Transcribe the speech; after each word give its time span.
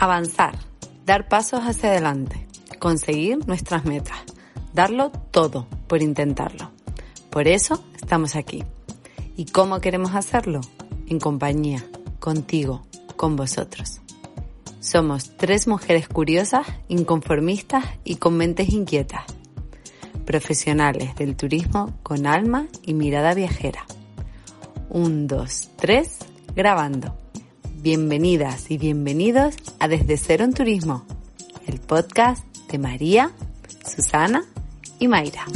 Avanzar, 0.00 0.54
dar 1.04 1.28
pasos 1.28 1.60
hacia 1.60 1.90
adelante, 1.90 2.46
conseguir 2.78 3.46
nuestras 3.46 3.84
metas, 3.84 4.16
darlo 4.72 5.10
todo 5.10 5.66
por 5.88 6.00
intentarlo. 6.00 6.70
Por 7.28 7.46
eso 7.46 7.84
estamos 7.96 8.34
aquí. 8.34 8.64
¿Y 9.36 9.44
cómo 9.44 9.82
queremos 9.82 10.14
hacerlo? 10.14 10.62
En 11.06 11.20
compañía, 11.20 11.84
contigo, 12.18 12.80
con 13.16 13.36
vosotros. 13.36 14.00
Somos 14.80 15.36
tres 15.36 15.68
mujeres 15.68 16.08
curiosas, 16.08 16.66
inconformistas 16.88 17.84
y 18.02 18.16
con 18.16 18.38
mentes 18.38 18.70
inquietas. 18.70 19.24
Profesionales 20.24 21.14
del 21.16 21.36
turismo 21.36 21.92
con 22.02 22.26
alma 22.26 22.68
y 22.86 22.94
mirada 22.94 23.34
viajera. 23.34 23.84
Un, 24.88 25.26
dos, 25.26 25.68
tres, 25.76 26.20
grabando. 26.56 27.14
Bienvenidas 27.82 28.70
y 28.70 28.76
bienvenidos 28.76 29.56
a 29.78 29.88
Desde 29.88 30.18
Cero 30.18 30.44
en 30.44 30.52
Turismo, 30.52 31.06
el 31.66 31.80
podcast 31.80 32.44
de 32.70 32.78
María, 32.78 33.30
Susana 33.86 34.44
y 34.98 35.08
Mayra. 35.08 35.46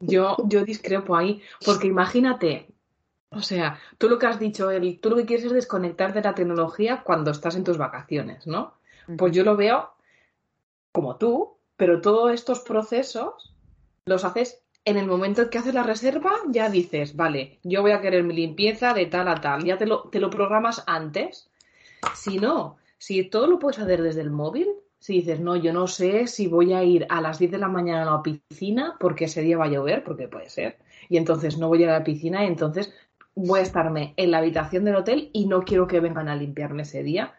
Yo, 0.00 0.36
yo 0.48 0.64
discrepo 0.64 1.14
ahí, 1.14 1.40
porque 1.64 1.86
imagínate, 1.86 2.66
o 3.30 3.42
sea, 3.42 3.78
tú 3.96 4.08
lo 4.08 4.18
que 4.18 4.26
has 4.26 4.40
dicho, 4.40 4.72
el, 4.72 4.98
tú 4.98 5.10
lo 5.10 5.16
que 5.18 5.26
quieres 5.26 5.46
es 5.46 5.52
desconectar 5.52 6.12
de 6.12 6.22
la 6.22 6.34
tecnología 6.34 7.04
cuando 7.04 7.30
estás 7.30 7.54
en 7.54 7.62
tus 7.62 7.78
vacaciones, 7.78 8.44
¿no? 8.48 8.74
Pues 9.16 9.30
yo 9.30 9.44
lo 9.44 9.56
veo 9.56 9.92
como 10.90 11.14
tú, 11.14 11.55
pero 11.76 12.00
todos 12.00 12.32
estos 12.32 12.60
procesos 12.60 13.54
los 14.04 14.24
haces 14.24 14.62
en 14.84 14.96
el 14.96 15.06
momento 15.06 15.42
en 15.42 15.50
que 15.50 15.58
haces 15.58 15.74
la 15.74 15.82
reserva, 15.82 16.32
ya 16.48 16.70
dices, 16.70 17.16
vale, 17.16 17.58
yo 17.64 17.82
voy 17.82 17.90
a 17.90 18.00
querer 18.00 18.22
mi 18.22 18.34
limpieza 18.34 18.94
de 18.94 19.06
tal 19.06 19.26
a 19.26 19.40
tal, 19.40 19.64
ya 19.64 19.76
te 19.76 19.86
lo, 19.86 20.02
te 20.10 20.20
lo 20.20 20.30
programas 20.30 20.84
antes. 20.86 21.50
Si 22.14 22.38
no, 22.38 22.76
si 22.98 23.24
todo 23.24 23.48
lo 23.48 23.58
puedes 23.58 23.80
hacer 23.80 24.00
desde 24.00 24.20
el 24.20 24.30
móvil, 24.30 24.68
si 25.00 25.14
dices, 25.14 25.40
no, 25.40 25.56
yo 25.56 25.72
no 25.72 25.88
sé 25.88 26.28
si 26.28 26.46
voy 26.46 26.72
a 26.72 26.84
ir 26.84 27.06
a 27.10 27.20
las 27.20 27.38
10 27.40 27.50
de 27.50 27.58
la 27.58 27.68
mañana 27.68 28.02
a 28.02 28.16
la 28.16 28.22
piscina 28.22 28.96
porque 29.00 29.24
ese 29.24 29.42
día 29.42 29.58
va 29.58 29.64
a 29.64 29.70
llover, 29.70 30.04
porque 30.04 30.28
puede 30.28 30.50
ser, 30.50 30.78
y 31.08 31.16
entonces 31.16 31.58
no 31.58 31.68
voy 31.68 31.80
a 31.80 31.82
ir 31.82 31.90
a 31.90 31.98
la 31.98 32.04
piscina 32.04 32.44
y 32.44 32.46
entonces 32.46 32.94
voy 33.34 33.60
a 33.60 33.64
estarme 33.64 34.14
en 34.16 34.30
la 34.30 34.38
habitación 34.38 34.84
del 34.84 34.96
hotel 34.96 35.30
y 35.32 35.46
no 35.46 35.62
quiero 35.62 35.86
que 35.86 36.00
vengan 36.00 36.28
a 36.28 36.36
limpiarme 36.36 36.82
ese 36.82 37.02
día. 37.02 37.34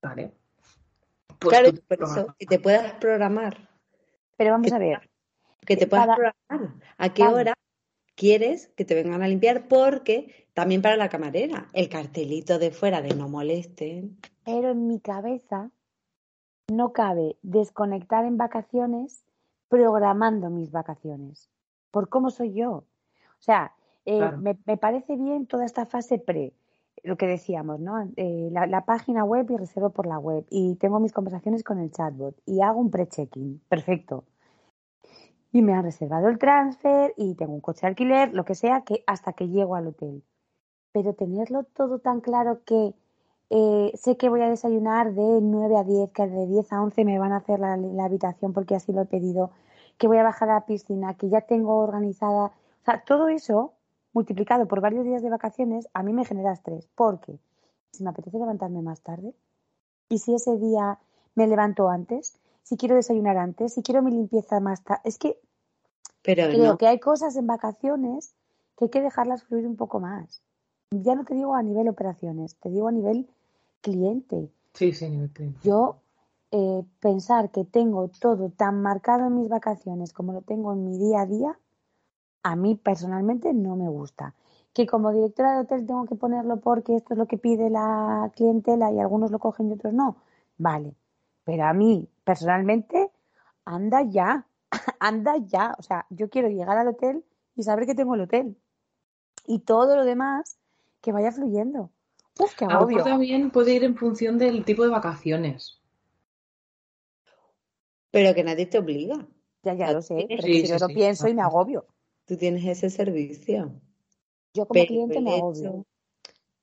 Vale, 0.00 0.32
pues 1.38 1.58
claro, 1.58 1.74
por 1.88 2.02
eso, 2.02 2.34
que 2.38 2.46
te 2.46 2.58
puedas 2.58 2.92
programar. 2.94 3.68
Pero 4.36 4.52
vamos 4.52 4.72
a 4.72 4.78
ver. 4.78 5.10
Que 5.66 5.76
te 5.76 5.86
puedas 5.86 6.06
programar. 6.06 6.74
¿A 6.98 7.14
qué 7.14 7.24
hora 7.24 7.54
quieres 8.14 8.68
que 8.76 8.84
te 8.84 8.94
vengan 8.94 9.22
a 9.22 9.28
limpiar? 9.28 9.68
Porque 9.68 10.48
también 10.54 10.82
para 10.82 10.96
la 10.96 11.08
camarera, 11.08 11.68
el 11.72 11.88
cartelito 11.88 12.58
de 12.58 12.70
fuera 12.70 13.02
de 13.02 13.14
no 13.14 13.28
molesten. 13.28 14.18
Pero 14.44 14.70
en 14.70 14.86
mi 14.86 15.00
cabeza 15.00 15.70
no 16.68 16.92
cabe 16.92 17.36
desconectar 17.42 18.24
en 18.24 18.36
vacaciones 18.36 19.24
programando 19.68 20.50
mis 20.50 20.70
vacaciones. 20.70 21.50
Por 21.90 22.08
cómo 22.08 22.30
soy 22.30 22.54
yo. 22.54 22.70
O 22.70 23.40
sea, 23.40 23.74
eh, 24.04 24.30
me, 24.38 24.58
me 24.66 24.76
parece 24.76 25.16
bien 25.16 25.46
toda 25.46 25.64
esta 25.64 25.86
fase 25.86 26.18
pre 26.18 26.54
lo 27.02 27.16
que 27.16 27.26
decíamos, 27.26 27.80
¿no? 27.80 28.08
Eh, 28.16 28.48
la, 28.52 28.84
página 28.84 29.24
web 29.24 29.50
y 29.50 29.56
reservo 29.56 29.90
por 29.90 30.06
la 30.06 30.18
web 30.18 30.46
y 30.50 30.76
tengo 30.76 31.00
mis 31.00 31.12
conversaciones 31.12 31.64
con 31.64 31.78
el 31.78 31.90
chatbot 31.90 32.36
y 32.46 32.60
hago 32.60 32.80
un 32.80 32.90
pre-checking, 32.90 33.60
perfecto. 33.68 34.24
Y 35.52 35.62
me 35.62 35.74
han 35.74 35.84
reservado 35.84 36.28
el 36.28 36.38
transfer 36.38 37.12
y 37.16 37.34
tengo 37.34 37.52
un 37.52 37.60
coche 37.60 37.82
de 37.82 37.88
alquiler, 37.88 38.32
lo 38.32 38.44
que 38.44 38.54
sea, 38.54 38.82
que 38.82 39.02
hasta 39.06 39.32
que 39.32 39.48
llego 39.48 39.74
al 39.74 39.88
hotel. 39.88 40.22
Pero 40.92 41.14
tenerlo 41.14 41.64
todo 41.64 41.98
tan 41.98 42.20
claro 42.20 42.62
que 42.64 42.94
eh, 43.50 43.92
sé 43.94 44.16
que 44.16 44.28
voy 44.28 44.40
a 44.42 44.48
desayunar 44.48 45.12
de 45.12 45.40
9 45.42 45.76
a 45.76 45.84
10, 45.84 46.10
que 46.12 46.26
de 46.26 46.46
10 46.46 46.72
a 46.72 46.82
11 46.82 47.04
me 47.04 47.18
van 47.18 47.32
a 47.32 47.38
hacer 47.38 47.60
la, 47.60 47.76
la 47.76 48.04
habitación 48.04 48.52
porque 48.52 48.76
así 48.76 48.92
lo 48.92 49.02
he 49.02 49.06
pedido, 49.06 49.50
que 49.98 50.08
voy 50.08 50.18
a 50.18 50.22
bajar 50.22 50.48
a 50.50 50.54
la 50.54 50.66
piscina, 50.66 51.14
que 51.14 51.28
ya 51.28 51.42
tengo 51.42 51.78
organizada. 51.80 52.46
O 52.46 52.84
sea, 52.84 53.04
todo 53.04 53.28
eso 53.28 53.74
multiplicado 54.12 54.66
por 54.66 54.80
varios 54.80 55.04
días 55.04 55.22
de 55.22 55.30
vacaciones, 55.30 55.88
a 55.94 56.02
mí 56.02 56.12
me 56.12 56.24
genera 56.24 56.52
estrés. 56.52 56.88
Porque 56.94 57.38
si 57.92 58.02
me 58.02 58.10
apetece 58.10 58.38
levantarme 58.38 58.82
más 58.82 59.00
tarde, 59.00 59.34
y 60.08 60.18
si 60.18 60.34
ese 60.34 60.56
día 60.58 60.98
me 61.34 61.46
levanto 61.46 61.88
antes, 61.88 62.38
si 62.62 62.76
quiero 62.76 62.94
desayunar 62.94 63.36
antes, 63.38 63.74
si 63.74 63.82
quiero 63.82 64.02
mi 64.02 64.10
limpieza 64.10 64.60
más 64.60 64.82
tarde, 64.82 65.02
es 65.04 65.18
que 65.18 65.38
Pero 66.22 66.48
creo 66.48 66.78
que 66.78 66.86
hay 66.86 67.00
cosas 67.00 67.36
en 67.36 67.46
vacaciones 67.46 68.34
que 68.76 68.86
hay 68.86 68.90
que 68.90 69.00
dejarlas 69.00 69.44
fluir 69.44 69.66
un 69.66 69.76
poco 69.76 70.00
más. 70.00 70.42
Ya 70.90 71.14
no 71.14 71.24
te 71.24 71.34
digo 71.34 71.54
a 71.54 71.62
nivel 71.62 71.88
operaciones, 71.88 72.56
te 72.56 72.68
digo 72.68 72.88
a 72.88 72.92
nivel 72.92 73.28
cliente. 73.80 74.50
Sí, 74.74 74.92
sí, 74.92 75.08
nivel 75.08 75.30
cliente. 75.30 75.58
Yo 75.62 75.96
eh, 76.50 76.84
pensar 77.00 77.50
que 77.50 77.64
tengo 77.64 78.08
todo 78.08 78.50
tan 78.50 78.82
marcado 78.82 79.26
en 79.26 79.36
mis 79.36 79.48
vacaciones 79.48 80.12
como 80.12 80.34
lo 80.34 80.42
tengo 80.42 80.74
en 80.74 80.84
mi 80.84 80.98
día 80.98 81.22
a 81.22 81.26
día, 81.26 81.58
a 82.42 82.56
mí 82.56 82.74
personalmente 82.74 83.52
no 83.52 83.76
me 83.76 83.88
gusta. 83.88 84.34
Que 84.72 84.86
como 84.86 85.12
directora 85.12 85.54
de 85.54 85.60
hotel 85.60 85.86
tengo 85.86 86.06
que 86.06 86.14
ponerlo 86.14 86.58
porque 86.58 86.96
esto 86.96 87.14
es 87.14 87.18
lo 87.18 87.26
que 87.26 87.38
pide 87.38 87.70
la 87.70 88.30
clientela 88.34 88.90
y 88.90 88.98
algunos 88.98 89.30
lo 89.30 89.38
cogen 89.38 89.68
y 89.68 89.72
otros 89.72 89.92
no. 89.92 90.16
Vale. 90.56 90.94
Pero 91.44 91.64
a 91.64 91.72
mí 91.72 92.08
personalmente, 92.24 93.10
anda 93.64 94.02
ya, 94.02 94.46
anda 95.00 95.36
ya. 95.38 95.74
O 95.78 95.82
sea, 95.82 96.06
yo 96.10 96.30
quiero 96.30 96.48
llegar 96.48 96.78
al 96.78 96.88
hotel 96.88 97.24
y 97.54 97.62
saber 97.62 97.86
que 97.86 97.94
tengo 97.94 98.14
el 98.14 98.22
hotel. 98.22 98.56
Y 99.46 99.60
todo 99.60 99.96
lo 99.96 100.04
demás 100.04 100.58
que 101.00 101.12
vaya 101.12 101.32
fluyendo. 101.32 101.90
Uf, 102.38 102.54
qué 102.54 102.64
agobio. 102.64 103.04
también 103.04 103.50
puede 103.50 103.74
ir 103.74 103.84
en 103.84 103.96
función 103.96 104.38
del 104.38 104.64
tipo 104.64 104.84
de 104.84 104.88
vacaciones. 104.88 105.80
Pero 108.10 108.34
que 108.34 108.44
nadie 108.44 108.66
te 108.66 108.78
obliga. 108.78 109.26
Ya, 109.64 109.74
ya 109.74 109.92
lo 109.92 110.02
sé, 110.02 110.26
pero 110.28 110.42
si 110.42 110.66
yo 110.66 110.76
lo 110.78 110.88
pienso 110.88 111.28
y 111.28 111.34
me 111.34 111.42
agobio 111.42 111.86
tú 112.32 112.38
tienes 112.38 112.64
ese 112.64 112.88
servicio. 112.88 113.78
Yo 114.54 114.66
como 114.66 114.86
cliente 114.86 115.20
me 115.20 115.34
agobio. 115.34 115.84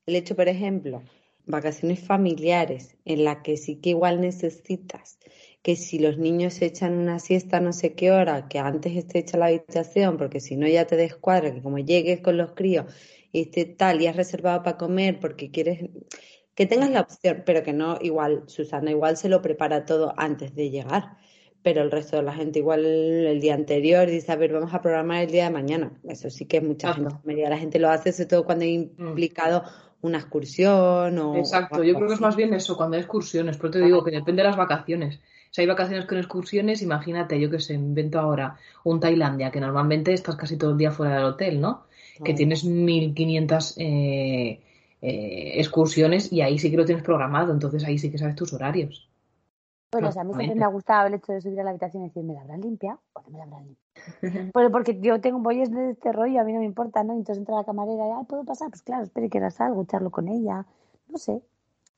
El 0.04 0.16
hecho, 0.16 0.34
por 0.34 0.48
ejemplo, 0.48 1.00
vacaciones 1.46 2.00
familiares, 2.00 2.96
en 3.04 3.22
la 3.22 3.42
que 3.42 3.56
sí 3.56 3.76
que 3.76 3.90
igual 3.90 4.20
necesitas 4.20 5.20
que 5.62 5.76
si 5.76 6.00
los 6.00 6.18
niños 6.18 6.54
se 6.54 6.66
echan 6.66 6.98
una 6.98 7.20
siesta 7.20 7.60
no 7.60 7.72
sé 7.72 7.94
qué 7.94 8.10
hora, 8.10 8.48
que 8.48 8.58
antes 8.58 8.96
esté 8.96 9.20
hecha 9.20 9.38
la 9.38 9.46
habitación, 9.46 10.16
porque 10.16 10.40
si 10.40 10.56
no 10.56 10.66
ya 10.66 10.88
te 10.88 10.96
descuadra, 10.96 11.54
que 11.54 11.62
como 11.62 11.78
llegues 11.78 12.20
con 12.20 12.36
los 12.36 12.52
críos 12.54 12.86
y 13.30 13.42
esté 13.42 13.64
tal 13.64 14.02
y 14.02 14.08
has 14.08 14.16
reservado 14.16 14.64
para 14.64 14.76
comer 14.76 15.20
porque 15.20 15.52
quieres 15.52 15.88
que 16.56 16.66
tengas 16.66 16.90
la 16.90 17.02
opción, 17.02 17.44
pero 17.46 17.62
que 17.62 17.72
no 17.72 17.96
igual, 18.00 18.42
Susana, 18.48 18.90
igual 18.90 19.16
se 19.16 19.28
lo 19.28 19.40
prepara 19.40 19.84
todo 19.84 20.14
antes 20.16 20.52
de 20.56 20.70
llegar 20.70 21.16
pero 21.62 21.82
el 21.82 21.90
resto 21.90 22.16
de 22.16 22.22
la 22.22 22.32
gente 22.32 22.58
igual 22.58 22.84
el 22.84 23.40
día 23.40 23.54
anterior 23.54 24.08
dice, 24.08 24.32
a 24.32 24.36
ver, 24.36 24.52
vamos 24.52 24.72
a 24.72 24.80
programar 24.80 25.24
el 25.24 25.30
día 25.30 25.44
de 25.44 25.50
mañana. 25.50 25.92
Eso 26.08 26.30
sí 26.30 26.46
que 26.46 26.58
es 26.58 26.62
mucha 26.62 26.94
gente. 26.94 27.10
La 27.24 27.58
gente 27.58 27.78
lo 27.78 27.90
hace, 27.90 28.12
sobre 28.12 28.28
todo 28.28 28.44
cuando 28.44 28.64
hay 28.64 28.78
mm. 28.78 29.08
implicado 29.08 29.64
una 30.02 30.18
excursión 30.18 31.18
o... 31.18 31.36
Exacto, 31.36 31.82
yo 31.82 31.94
creo 31.94 32.08
que 32.08 32.14
es 32.14 32.20
más 32.20 32.36
bien 32.36 32.54
eso, 32.54 32.76
cuando 32.76 32.96
hay 32.96 33.02
excursiones, 33.02 33.58
pero 33.58 33.70
te 33.70 33.80
digo 33.80 34.02
que 34.02 34.10
depende 34.10 34.42
de 34.42 34.48
las 34.48 34.56
vacaciones. 34.56 35.20
Si 35.50 35.60
hay 35.60 35.66
vacaciones 35.66 36.06
con 36.06 36.16
excursiones, 36.16 36.80
imagínate, 36.80 37.38
yo 37.38 37.50
que 37.50 37.58
sé, 37.58 37.74
invento 37.74 38.18
ahora 38.18 38.56
un 38.84 39.00
Tailandia, 39.00 39.50
que 39.50 39.60
normalmente 39.60 40.12
estás 40.12 40.36
casi 40.36 40.56
todo 40.56 40.70
el 40.70 40.78
día 40.78 40.92
fuera 40.92 41.16
del 41.16 41.24
hotel, 41.24 41.60
¿no? 41.60 41.84
Que 42.24 42.34
tienes 42.34 42.64
1500 42.64 43.74
eh, 43.78 44.60
eh, 45.02 45.52
excursiones 45.56 46.32
y 46.32 46.42
ahí 46.42 46.58
sí 46.58 46.70
que 46.70 46.76
lo 46.76 46.84
tienes 46.84 47.02
programado, 47.02 47.52
entonces 47.52 47.84
ahí 47.84 47.98
sí 47.98 48.10
que 48.10 48.18
sabes 48.18 48.36
tus 48.36 48.52
horarios. 48.52 49.09
Bueno, 49.92 50.08
o 50.08 50.12
sea, 50.12 50.22
a 50.22 50.24
mí 50.24 50.32
siempre 50.34 50.54
me 50.54 50.64
ha 50.64 50.68
gustado 50.68 51.08
el 51.08 51.14
hecho 51.14 51.32
de 51.32 51.40
subir 51.40 51.60
a 51.60 51.64
la 51.64 51.70
habitación 51.70 52.04
y 52.04 52.06
decir, 52.06 52.22
¿me 52.22 52.34
la 52.34 52.42
habrán 52.42 52.60
limpiado 52.60 53.00
o 53.12 53.22
no 53.22 53.30
me 53.30 53.38
la 53.38 53.44
habrán 53.44 53.66
limpiado? 53.66 54.50
Pero 54.54 54.70
porque 54.70 55.00
yo 55.00 55.20
tengo 55.20 55.40
bollos 55.40 55.70
de 55.70 55.90
este 55.90 56.12
rollo, 56.12 56.40
a 56.40 56.44
mí 56.44 56.52
no 56.52 56.60
me 56.60 56.64
importa, 56.64 57.02
¿no? 57.02 57.12
Entonces 57.14 57.38
entra 57.38 57.56
la 57.56 57.64
camarera 57.64 58.04
y, 58.06 58.24
¿puedo 58.26 58.44
pasar? 58.44 58.70
Pues 58.70 58.82
claro, 58.82 59.02
espere 59.02 59.28
que 59.28 59.38
era 59.38 59.48
algo, 59.58 59.82
echarlo 59.82 60.10
con 60.10 60.28
ella, 60.28 60.64
no 61.08 61.18
sé. 61.18 61.42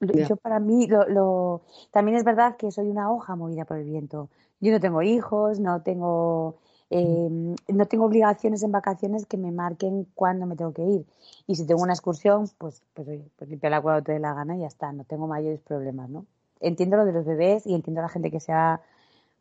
Yo 0.00 0.36
para 0.36 0.58
mí, 0.58 0.88
lo, 0.88 1.06
lo, 1.08 1.62
también 1.92 2.16
es 2.16 2.24
verdad 2.24 2.56
que 2.56 2.72
soy 2.72 2.88
una 2.88 3.12
hoja 3.12 3.36
movida 3.36 3.64
por 3.64 3.76
el 3.76 3.84
viento. 3.84 4.30
Yo 4.60 4.72
no 4.72 4.80
tengo 4.80 5.02
hijos, 5.02 5.60
no 5.60 5.82
tengo, 5.82 6.56
eh, 6.90 7.54
no 7.68 7.86
tengo 7.86 8.06
obligaciones 8.06 8.64
en 8.64 8.72
vacaciones 8.72 9.26
que 9.26 9.36
me 9.36 9.52
marquen 9.52 10.08
cuándo 10.14 10.46
me 10.46 10.56
tengo 10.56 10.72
que 10.72 10.82
ir. 10.82 11.06
Y 11.46 11.54
si 11.54 11.66
tengo 11.66 11.82
una 11.82 11.92
excursión, 11.92 12.48
pues, 12.58 12.82
pues, 12.94 13.06
oye, 13.06 13.30
pues 13.36 13.48
limpiarla 13.48 13.80
cuando 13.80 14.02
te 14.02 14.12
dé 14.12 14.18
la 14.18 14.34
gana 14.34 14.56
y 14.56 14.60
ya 14.60 14.66
está, 14.66 14.92
no 14.92 15.04
tengo 15.04 15.28
mayores 15.28 15.60
problemas, 15.60 16.10
¿no? 16.10 16.26
Entiendo 16.62 16.96
lo 16.96 17.04
de 17.04 17.12
los 17.12 17.24
bebés 17.24 17.66
y 17.66 17.74
entiendo 17.74 18.00
a 18.00 18.04
la 18.04 18.08
gente 18.08 18.30
que 18.30 18.40
sea 18.40 18.80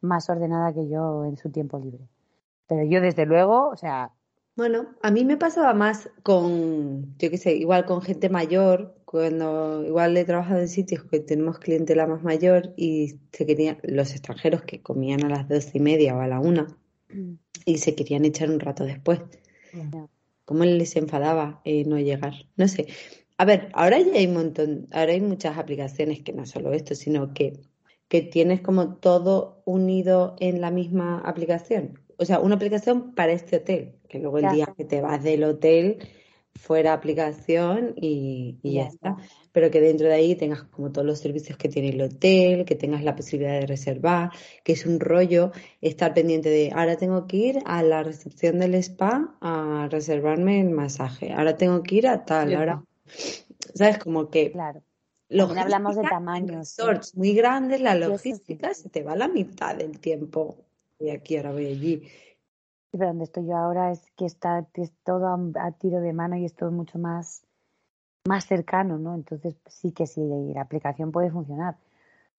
más 0.02 0.30
ordenada 0.30 0.74
que 0.74 0.90
yo 0.90 1.26
en 1.26 1.38
su 1.38 1.50
tiempo 1.50 1.80
libre. 1.80 2.08
Pero 2.68 2.84
yo, 2.84 3.02
desde 3.02 3.26
luego, 3.26 3.70
o 3.70 3.78
sea. 3.78 4.12
Bueno, 4.56 4.88
a 5.02 5.12
mí 5.12 5.24
me 5.24 5.38
pasaba 5.38 5.74
más 5.74 6.10
con, 6.24 7.18
yo 7.18 7.30
qué 7.30 7.38
sé, 7.38 7.56
igual 7.56 7.86
con 7.86 8.02
gente 8.02 8.30
mayor, 8.30 8.96
cuando 9.06 9.84
igual 9.86 10.16
he 10.18 10.26
trabajado 10.26 10.60
en 10.60 10.68
sitios 10.68 11.04
que 11.06 11.20
tenemos 11.20 11.60
clientela 11.60 12.06
más 12.06 12.22
mayor 12.22 12.74
y 12.76 13.20
se 13.32 13.46
querían, 13.46 13.78
los 13.84 14.12
extranjeros 14.12 14.62
que 14.64 14.82
comían 14.82 15.24
a 15.24 15.30
las 15.30 15.48
doce 15.48 15.78
y 15.78 15.82
media 15.82 16.16
o 16.16 16.20
a 16.20 16.28
la 16.28 16.40
una 16.40 16.68
mm. 17.14 17.34
y 17.66 17.78
se 17.78 17.96
querían 17.96 18.26
echar 18.26 18.50
un 18.50 18.60
rato 18.60 18.84
después. 18.84 19.22
¿Cómo 20.46 20.66
les 20.66 20.96
enfadaba 20.98 21.62
eh, 21.64 21.86
no 21.86 21.98
llegar? 21.98 22.34
No 22.58 22.68
sé. 22.68 22.88
A 23.42 23.46
ver, 23.46 23.70
ahora 23.74 23.98
ya 24.00 24.14
hay 24.14 24.28
un 24.28 24.36
montón, 24.36 24.88
ahora 24.92 25.14
hay 25.14 25.20
muchas 25.20 25.58
aplicaciones 25.58 26.22
que 26.22 26.32
no 26.32 26.46
solo 26.46 26.74
esto, 26.74 26.94
sino 26.94 27.34
que, 27.34 27.54
que 28.08 28.22
tienes 28.22 28.62
como 28.62 28.98
todo 28.98 29.64
unido 29.66 30.36
en 30.40 30.62
la 30.62 30.70
misma 30.70 31.18
aplicación. 31.26 32.00
O 32.18 32.26
sea, 32.26 32.40
una 32.40 32.54
aplicación 32.54 33.16
para 33.16 33.32
este 33.32 33.56
hotel, 33.56 33.96
que 34.08 34.20
luego 34.20 34.38
el 34.38 34.52
día 34.52 34.72
que 34.78 34.86
te 34.86 35.02
vas 35.02 35.24
del 35.24 35.44
hotel 35.44 36.08
fuera 36.54 36.94
aplicación 36.94 37.96
y, 37.96 38.60
ya, 38.62 38.84
está. 38.84 39.18
Pero 39.52 39.72
que 39.72 39.82
dentro 39.82 40.08
de 40.08 40.14
ahí 40.14 40.36
tengas 40.36 40.62
como 40.66 40.92
todos 40.92 41.08
los 41.08 41.18
servicios 41.18 41.58
que 41.58 41.68
tiene 41.68 41.90
el 41.90 42.02
hotel, 42.04 42.64
que 42.64 42.76
tengas 42.76 43.04
la 43.04 43.16
posibilidad 43.16 43.60
de 43.60 43.66
reservar, 43.66 44.30
que 44.64 44.74
es 44.74 44.86
un 44.86 45.00
rollo 45.00 45.52
estar 45.82 46.14
pendiente 46.14 46.50
de 46.50 46.70
ahora 46.76 46.96
tengo 46.96 47.26
que 47.26 47.38
ir 47.38 47.60
a 47.66 47.82
la 47.82 48.04
recepción 48.04 48.60
del 48.60 48.76
spa 48.76 49.36
a 49.42 49.88
reservarme 49.90 50.62
el 50.62 50.70
masaje, 50.70 51.34
ahora 51.34 51.58
tengo 51.58 51.82
que 51.82 51.96
ir 51.96 52.08
a 52.08 52.24
tal, 52.24 52.54
ahora 52.54 52.84
¿Sabes? 53.74 53.98
Como 54.00 54.30
que. 54.30 54.52
Claro. 54.52 54.82
hablamos 55.30 55.96
de 55.96 56.04
tamaños. 56.04 56.78
muy 57.16 57.34
grandes, 57.34 57.82
la 57.82 57.96
logística 57.96 58.74
se 58.74 58.90
te 58.90 59.04
va 59.04 59.16
la 59.16 59.28
mitad 59.28 59.76
del 59.76 60.00
tiempo. 60.00 60.58
Y 61.00 61.10
aquí, 61.10 61.38
ahora 61.38 61.52
voy 61.52 61.68
allí. 61.68 62.04
Pero 62.92 63.08
donde 63.08 63.24
estoy 63.24 63.46
yo 63.46 63.56
ahora 63.56 63.92
es 63.92 64.02
que 64.18 64.26
está 64.26 64.68
es 64.74 64.92
todo 65.04 65.28
a, 65.28 65.72
tiro 65.72 66.02
de 66.02 66.14
mano 66.14 66.36
y 66.36 66.46
es 66.46 66.54
todo 66.54 66.72
mucho 66.72 67.00
más, 67.00 67.44
más 68.28 68.46
cercano, 68.46 68.98
¿no? 68.98 69.16
Entonces 69.16 69.56
sí 69.68 69.94
que 69.94 70.06
sí, 70.06 70.22
la 70.54 70.62
aplicación 70.62 71.12
puede 71.12 71.32
funcionar, 71.32 71.78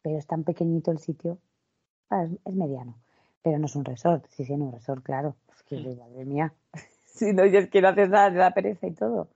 pero 0.03 0.19
es 0.19 0.27
tan 0.27 0.45
pequeñito 0.45 0.91
el 0.91 0.99
sitio. 0.99 1.39
Ah, 2.11 2.27
es, 2.45 2.55
mediano, 2.55 2.99
pero 3.43 3.59
no 3.59 3.65
es 3.65 3.75
un 3.75 3.87
resort. 3.87 4.27
Sí, 4.29 4.45
sí, 4.45 4.55
no 4.57 4.67
un 4.67 4.73
resort, 4.73 5.03
claro. 5.03 5.35
Es 5.57 5.63
que, 5.63 5.77
madre 5.97 6.27
mía, 6.27 6.53
si 7.07 7.33
no, 7.33 7.47
yo 7.47 7.61
es 7.61 7.71
que 7.71 7.81
no 7.81 7.89
haces 7.89 8.11
nada, 8.11 8.31
te 8.31 8.37
da 8.37 8.51
pereza 8.53 8.87
y 8.87 8.93
todo. 8.93 9.29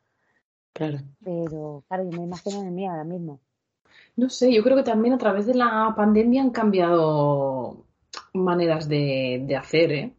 Claro. 0.76 0.98
Pero, 1.24 1.84
claro, 1.88 2.04
yo 2.04 2.18
me 2.18 2.24
imagino 2.24 2.60
en 2.60 2.74
mí 2.74 2.86
ahora 2.86 3.04
mismo. 3.04 3.40
No 4.14 4.28
sé, 4.28 4.52
yo 4.52 4.62
creo 4.62 4.76
que 4.76 4.82
también 4.82 5.14
a 5.14 5.18
través 5.18 5.46
de 5.46 5.54
la 5.54 5.94
pandemia 5.96 6.42
han 6.42 6.50
cambiado 6.50 7.86
maneras 8.34 8.86
de, 8.86 9.56
hacer, 9.58 9.92
¿eh? 9.92 10.14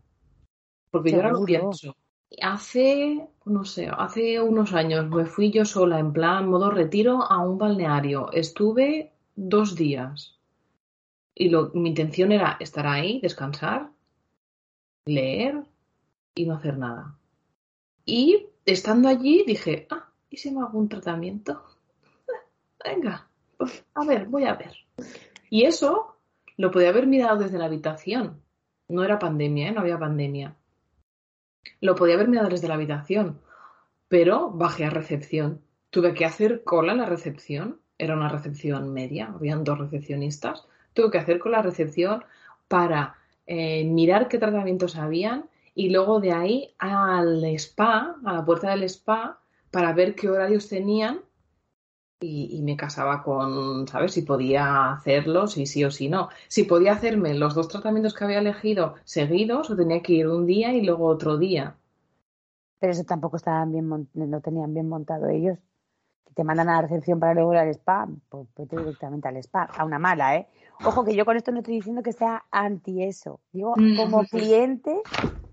Porque 0.90 1.12
yo 1.12 1.18
ahora 1.18 1.32
lo 1.34 1.46
pienso. 1.46 1.96
Hace, 2.42 3.28
no 3.46 3.66
sé, 3.66 3.88
hace 3.88 4.42
unos 4.42 4.74
años 4.74 5.08
me 5.08 5.28
fui 5.28 5.52
yo 5.52 5.64
sola 5.64 6.00
en 6.00 6.12
plan 6.12 6.50
modo 6.50 6.72
retiro 6.72 7.22
a 7.22 7.38
un 7.38 7.60
balneario. 7.60 8.32
Estuve 8.32 9.12
dos 9.36 9.76
días. 9.76 10.40
Y 11.36 11.50
lo, 11.50 11.70
mi 11.76 11.90
intención 11.90 12.32
era 12.32 12.58
estar 12.60 12.88
ahí, 12.88 13.20
descansar, 13.22 13.92
leer 15.06 15.62
y 16.34 16.46
no 16.48 16.56
hacer 16.56 16.80
nada. 16.80 17.16
Y 18.06 18.48
estando 18.66 19.08
allí 19.08 19.44
dije, 19.46 19.86
ah, 19.92 20.07
¿y 20.30 20.38
si 20.38 20.52
me 20.52 20.62
hago 20.62 20.78
un 20.78 20.90
tratamiento? 20.90 21.64
Venga, 22.84 23.28
pues, 23.58 23.86
a 23.94 24.06
ver, 24.06 24.26
voy 24.28 24.46
a 24.46 24.56
ver. 24.56 24.74
Y 25.50 25.64
eso 25.64 26.18
lo 26.58 26.72
podía 26.72 26.90
haber 26.90 27.08
mirado 27.08 27.38
desde 27.38 27.58
la 27.58 27.66
habitación. 27.66 28.42
No 28.90 29.04
era 29.04 29.20
pandemia, 29.20 29.70
¿eh? 29.70 29.72
no 29.72 29.82
había 29.82 30.00
pandemia. 30.00 30.56
Lo 31.82 31.96
podía 31.96 32.16
haber 32.16 32.30
mirado 32.30 32.50
desde 32.50 32.68
la 32.68 32.76
habitación, 32.76 33.42
pero 34.08 34.52
bajé 34.52 34.86
a 34.86 34.90
recepción. 34.90 35.62
Tuve 35.90 36.14
que 36.14 36.26
hacer 36.26 36.64
cola 36.64 36.94
en 36.94 37.00
la 37.00 37.06
recepción. 37.06 37.80
Era 37.98 38.16
una 38.16 38.30
recepción 38.30 38.94
media, 38.94 39.32
habían 39.34 39.64
dos 39.64 39.80
recepcionistas. 39.80 40.68
Tuve 40.94 41.12
que 41.12 41.18
hacer 41.18 41.40
con 41.40 41.52
la 41.52 41.62
recepción 41.62 42.24
para 42.68 43.16
eh, 43.46 43.84
mirar 43.86 44.28
qué 44.28 44.38
tratamientos 44.38 44.96
habían 44.96 45.50
y 45.74 45.90
luego 45.90 46.20
de 46.20 46.32
ahí 46.32 46.74
al 46.80 47.44
spa, 47.56 48.18
a 48.26 48.34
la 48.34 48.46
puerta 48.46 48.72
del 48.72 48.84
spa, 48.84 49.40
para 49.72 49.94
ver 49.94 50.16
qué 50.16 50.30
horarios 50.30 50.70
tenían 50.70 51.22
y, 52.20 52.62
me 52.64 52.76
casaba 52.76 53.24
con, 53.24 53.88
¿sabes? 53.88 54.14
Si 54.14 54.24
podía 54.24 54.92
hacerlo, 54.92 55.48
si 55.48 55.66
sí 55.66 55.84
o 55.84 55.92
si 55.92 56.10
no. 56.10 56.30
Si 56.48 56.64
podía 56.64 56.94
hacerme 56.94 57.36
los 57.36 57.54
dos 57.54 57.68
tratamientos 57.68 58.14
que 58.14 58.24
había 58.24 58.40
elegido 58.40 58.96
seguidos 59.04 59.70
o 59.70 59.76
tenía 59.76 60.02
que 60.02 60.14
ir 60.14 60.28
un 60.28 60.46
día 60.46 60.74
y 60.74 60.84
luego 60.84 61.06
otro 61.06 61.38
día. 61.38 61.76
Pero 62.80 62.94
eso 62.94 63.04
tampoco 63.04 63.38
estaban 63.38 63.72
bien, 63.72 64.10
no 64.14 64.42
tenían 64.42 64.74
bien 64.74 64.90
montado 64.90 65.28
ellos. 65.30 65.60
te 66.34 66.44
mandan 66.44 66.70
a 66.70 66.76
la 66.76 66.82
recepción 66.84 67.20
para 67.20 67.34
luego 67.34 67.54
ir 67.54 67.60
al 67.60 67.70
spa, 67.70 68.08
pues 68.30 68.48
vete 68.56 68.78
directamente 68.78 69.28
al 69.28 69.38
spa, 69.38 69.64
a 69.64 69.86
una 69.86 70.00
mala, 70.00 70.36
¿eh? 70.36 70.48
Ojo 70.86 71.04
que 71.04 71.16
yo 71.16 71.26
con 71.26 71.36
esto 71.36 71.52
no 71.52 71.60
estoy 71.60 71.76
diciendo 71.76 72.04
que 72.04 72.14
sea 72.14 72.46
anti 72.52 73.04
eso. 73.04 73.40
Digo, 73.52 73.74
mm. 73.76 73.98
como 73.98 74.24
cliente, 74.26 75.02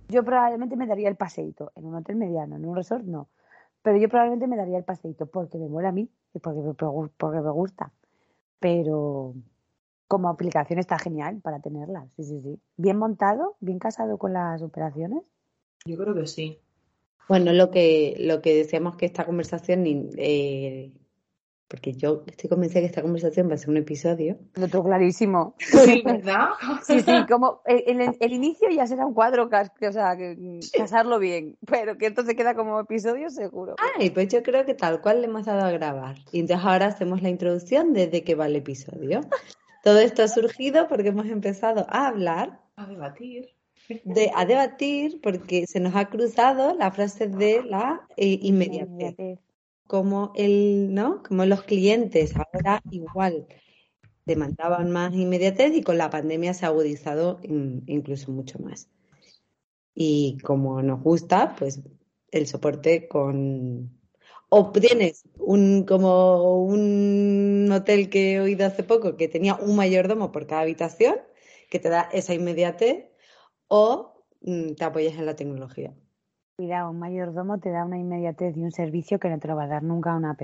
yo 0.08 0.22
probablemente 0.22 0.76
me 0.76 0.86
daría 0.86 1.08
el 1.08 1.16
paseito 1.16 1.72
en 1.76 1.86
un 1.86 1.94
hotel 1.94 2.16
mediano, 2.16 2.56
en 2.56 2.66
un 2.66 2.76
resort 2.76 3.04
no 3.04 3.28
pero 3.84 3.98
yo 3.98 4.08
probablemente 4.08 4.46
me 4.46 4.56
daría 4.56 4.78
el 4.78 4.84
paseito 4.84 5.26
porque 5.26 5.58
me 5.58 5.68
mola 5.68 5.90
a 5.90 5.92
mí 5.92 6.08
y 6.32 6.38
porque 6.38 6.60
me, 6.60 6.72
porque 6.72 7.40
me 7.40 7.50
gusta. 7.50 7.92
Pero 8.58 9.34
como 10.08 10.30
aplicación 10.30 10.78
está 10.78 10.98
genial 10.98 11.42
para 11.42 11.60
tenerla, 11.60 12.08
sí, 12.16 12.24
sí, 12.24 12.40
sí. 12.40 12.58
Bien 12.78 12.96
montado, 12.96 13.56
bien 13.60 13.78
casado 13.78 14.16
con 14.16 14.32
las 14.32 14.62
operaciones. 14.62 15.22
Yo 15.84 15.98
creo 15.98 16.14
que 16.14 16.26
sí. 16.26 16.58
Bueno, 17.28 17.52
lo 17.52 17.70
que, 17.70 18.16
lo 18.20 18.40
que 18.40 18.54
decíamos 18.54 18.96
que 18.96 19.04
esta 19.04 19.26
conversación 19.26 19.84
eh, 20.16 20.90
porque 21.68 21.94
yo 21.94 22.24
estoy 22.26 22.50
convencida 22.50 22.80
que 22.80 22.86
esta 22.86 23.02
conversación 23.02 23.48
va 23.48 23.54
a 23.54 23.58
ser 23.58 23.70
un 23.70 23.78
episodio. 23.78 24.38
Lo 24.54 24.68
tengo 24.68 24.84
clarísimo. 24.84 25.54
Sí, 25.84 26.02
¿verdad? 26.04 26.50
Sí, 26.82 27.00
sí, 27.00 27.12
como 27.28 27.60
el, 27.66 28.14
el, 28.20 28.32
inicio 28.32 28.68
ya 28.70 28.86
será 28.86 29.06
un 29.06 29.14
cuadro, 29.14 29.48
o 29.48 29.92
sea, 29.92 30.16
que, 30.16 30.60
casarlo 30.76 31.18
bien, 31.18 31.56
pero 31.66 31.96
que 31.96 32.06
esto 32.06 32.24
se 32.24 32.36
queda 32.36 32.54
como 32.54 32.80
episodio 32.80 33.28
seguro. 33.30 33.74
Ay, 33.98 34.10
pues 34.10 34.28
yo 34.28 34.42
creo 34.42 34.64
que 34.64 34.74
tal 34.74 35.00
cual 35.00 35.20
le 35.20 35.26
hemos 35.26 35.46
dado 35.46 35.64
a 35.64 35.70
grabar. 35.70 36.16
Y 36.32 36.40
entonces 36.40 36.64
ahora 36.64 36.86
hacemos 36.86 37.22
la 37.22 37.28
introducción 37.28 37.92
desde 37.92 38.22
que 38.22 38.34
va 38.34 38.46
el 38.46 38.56
episodio. 38.56 39.20
Todo 39.82 39.98
esto 39.98 40.22
ha 40.22 40.28
surgido 40.28 40.86
porque 40.88 41.08
hemos 41.08 41.26
empezado 41.26 41.86
a 41.88 42.06
hablar. 42.06 42.60
A 42.76 42.86
debatir. 42.86 43.50
De, 44.04 44.30
a 44.34 44.46
debatir 44.46 45.20
porque 45.22 45.66
se 45.66 45.80
nos 45.80 45.94
ha 45.94 46.08
cruzado 46.08 46.74
la 46.74 46.90
frase 46.90 47.28
de 47.28 47.62
la 47.62 48.06
eh, 48.16 48.38
inmediatez 48.40 49.43
como 49.86 50.32
el, 50.36 50.94
¿no? 50.94 51.22
Como 51.22 51.44
los 51.46 51.62
clientes 51.62 52.34
ahora 52.36 52.82
igual 52.90 53.46
demandaban 54.26 54.90
más 54.90 55.14
inmediatez 55.14 55.74
y 55.74 55.82
con 55.82 55.98
la 55.98 56.10
pandemia 56.10 56.54
se 56.54 56.66
ha 56.66 56.68
agudizado 56.68 57.40
incluso 57.42 58.32
mucho 58.32 58.58
más. 58.58 58.88
Y 59.94 60.38
como 60.42 60.82
nos 60.82 61.02
gusta, 61.02 61.54
pues 61.58 61.80
el 62.30 62.46
soporte 62.46 63.08
con 63.08 63.90
o 64.48 64.70
tienes 64.72 65.24
un 65.38 65.84
como 65.84 66.64
un 66.64 67.68
hotel 67.72 68.08
que 68.10 68.34
he 68.34 68.40
oído 68.40 68.66
hace 68.66 68.84
poco 68.84 69.16
que 69.16 69.28
tenía 69.28 69.54
un 69.56 69.76
mayordomo 69.76 70.32
por 70.32 70.46
cada 70.46 70.62
habitación 70.62 71.16
que 71.70 71.78
te 71.80 71.88
da 71.88 72.08
esa 72.12 72.34
inmediatez 72.34 73.06
o 73.68 74.24
mm, 74.42 74.74
te 74.74 74.84
apoyas 74.84 75.14
en 75.18 75.26
la 75.26 75.36
tecnología. 75.36 75.94
Cuidado, 76.56 76.90
un 76.90 77.00
mayordomo 77.00 77.58
te 77.58 77.70
da 77.70 77.84
una 77.84 77.98
inmediatez 77.98 78.56
y 78.56 78.60
un 78.60 78.70
servicio 78.70 79.18
que 79.18 79.28
no 79.28 79.40
te 79.40 79.48
lo 79.48 79.56
va 79.56 79.64
a 79.64 79.68
dar 79.68 79.82
nunca 79.82 80.14
una 80.14 80.30
app. 80.30 80.42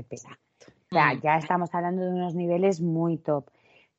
Ya, 0.90 1.12
ya 1.22 1.36
estamos 1.36 1.72
hablando 1.72 2.02
de 2.02 2.10
unos 2.10 2.34
niveles 2.34 2.80
muy 2.80 3.16
top, 3.16 3.48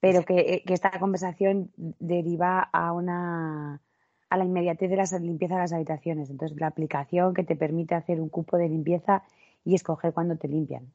pero 0.01 0.25
que, 0.25 0.61
esta 0.67 0.91
conversación 0.99 1.71
deriva 1.77 2.59
a 2.73 2.91
una 2.91 3.81
a 4.29 4.37
la 4.37 4.43
inmediatez 4.43 4.89
de 4.89 4.97
la 4.97 5.05
limpieza 5.19 5.55
de 5.55 5.61
las 5.61 5.73
habitaciones. 5.73 6.29
Entonces, 6.29 6.59
la 6.59 6.67
aplicación 6.67 7.33
que 7.33 7.43
te 7.43 7.55
permite 7.55 7.95
hacer 7.95 8.19
un 8.19 8.27
cupo 8.27 8.57
de 8.57 8.67
limpieza 8.67 9.23
y 9.63 9.75
escoger 9.75 10.13
cuándo 10.13 10.35
te 10.35 10.49
limpian. 10.49 10.91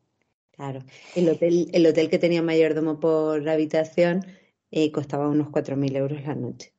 Claro. 0.52 0.80
El 1.14 1.30
hotel, 1.30 1.70
el 1.72 1.86
hotel 1.86 2.10
que 2.10 2.18
tenía 2.18 2.42
mayordomo 2.42 3.00
por 3.00 3.46
habitación 3.48 4.24
eh, 4.70 4.90
costaba 4.92 5.28
unos 5.28 5.48
4.000 5.48 5.96
euros 5.96 6.22
la 6.26 6.34
noche. 6.34 6.75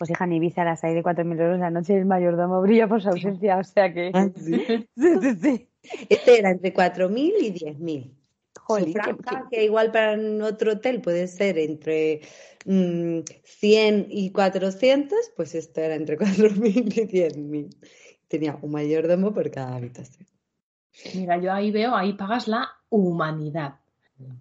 Pues 0.00 0.08
hija, 0.08 0.24
en 0.24 0.32
Ibiza 0.32 0.64
las 0.64 0.82
hay 0.82 0.94
de 0.94 1.02
4.000 1.02 1.38
euros 1.38 1.58
la 1.58 1.70
noche 1.70 1.92
y 1.92 1.96
el 1.96 2.06
mayordomo 2.06 2.62
brilla 2.62 2.88
por 2.88 3.02
su 3.02 3.10
ausencia, 3.10 3.58
o 3.58 3.64
sea 3.64 3.92
que... 3.92 4.10
Ah, 4.14 4.30
este 6.08 6.38
era 6.38 6.52
entre 6.52 6.72
4.000 6.72 7.34
y 7.38 7.52
10.000. 7.52 8.14
Joder, 8.62 8.94
que, 9.50 9.62
igual 9.62 9.92
para 9.92 10.16
otro 10.46 10.72
hotel 10.72 11.02
puede 11.02 11.28
ser 11.28 11.58
entre 11.58 12.22
100 12.64 13.98
mm, 13.98 14.04
y 14.08 14.32
400, 14.32 15.18
pues 15.36 15.54
esto 15.54 15.82
era 15.82 15.96
entre 15.96 16.16
4.000 16.18 16.96
y 16.96 17.06
10.000. 17.06 17.76
Tenía 18.26 18.58
un 18.62 18.70
mayordomo 18.70 19.34
por 19.34 19.50
cada 19.50 19.76
habitación. 19.76 20.26
Mira, 21.14 21.36
yo 21.36 21.52
ahí 21.52 21.72
veo, 21.72 21.94
ahí 21.94 22.14
pagas 22.14 22.48
la 22.48 22.70
humanidad 22.88 23.74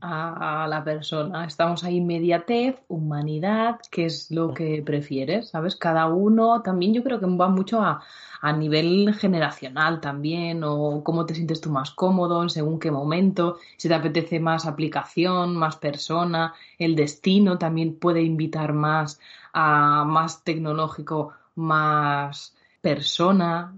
a, 0.02 0.68
la 0.70 0.84
persona. 0.84 1.46
Estamos 1.46 1.84
ahí 1.84 1.98
inmediatez, 1.98 2.82
humanidad, 2.88 3.80
que 3.92 4.06
es 4.06 4.32
lo 4.32 4.54
que 4.54 4.82
prefieres, 4.86 5.50
¿sabes? 5.50 5.76
Cada 5.76 6.08
uno 6.08 6.62
también 6.62 6.94
yo 6.94 7.04
creo 7.04 7.20
que 7.20 7.26
va 7.26 7.50
mucho 7.50 7.82
a, 7.82 8.02
a 8.42 8.54
nivel 8.54 9.14
generacional 9.14 10.02
también, 10.02 10.64
o 10.64 11.04
cómo 11.04 11.26
te 11.26 11.36
sientes 11.36 11.62
tú 11.62 11.70
más 11.70 11.92
cómodo, 11.92 12.42
en 12.42 12.50
según 12.50 12.80
qué 12.80 12.92
momento, 12.92 13.58
si 13.78 13.88
te 13.88 13.94
apetece 13.94 14.40
más 14.40 14.66
aplicación, 14.66 15.56
más 15.56 15.76
persona, 15.78 16.54
el 16.78 16.96
destino 16.96 17.58
también 17.58 17.96
puede 17.96 18.22
invitar 18.22 18.74
más 18.74 19.20
a 19.54 20.04
más 20.06 20.44
tecnológico, 20.44 21.34
más 21.56 22.56
persona. 22.82 23.76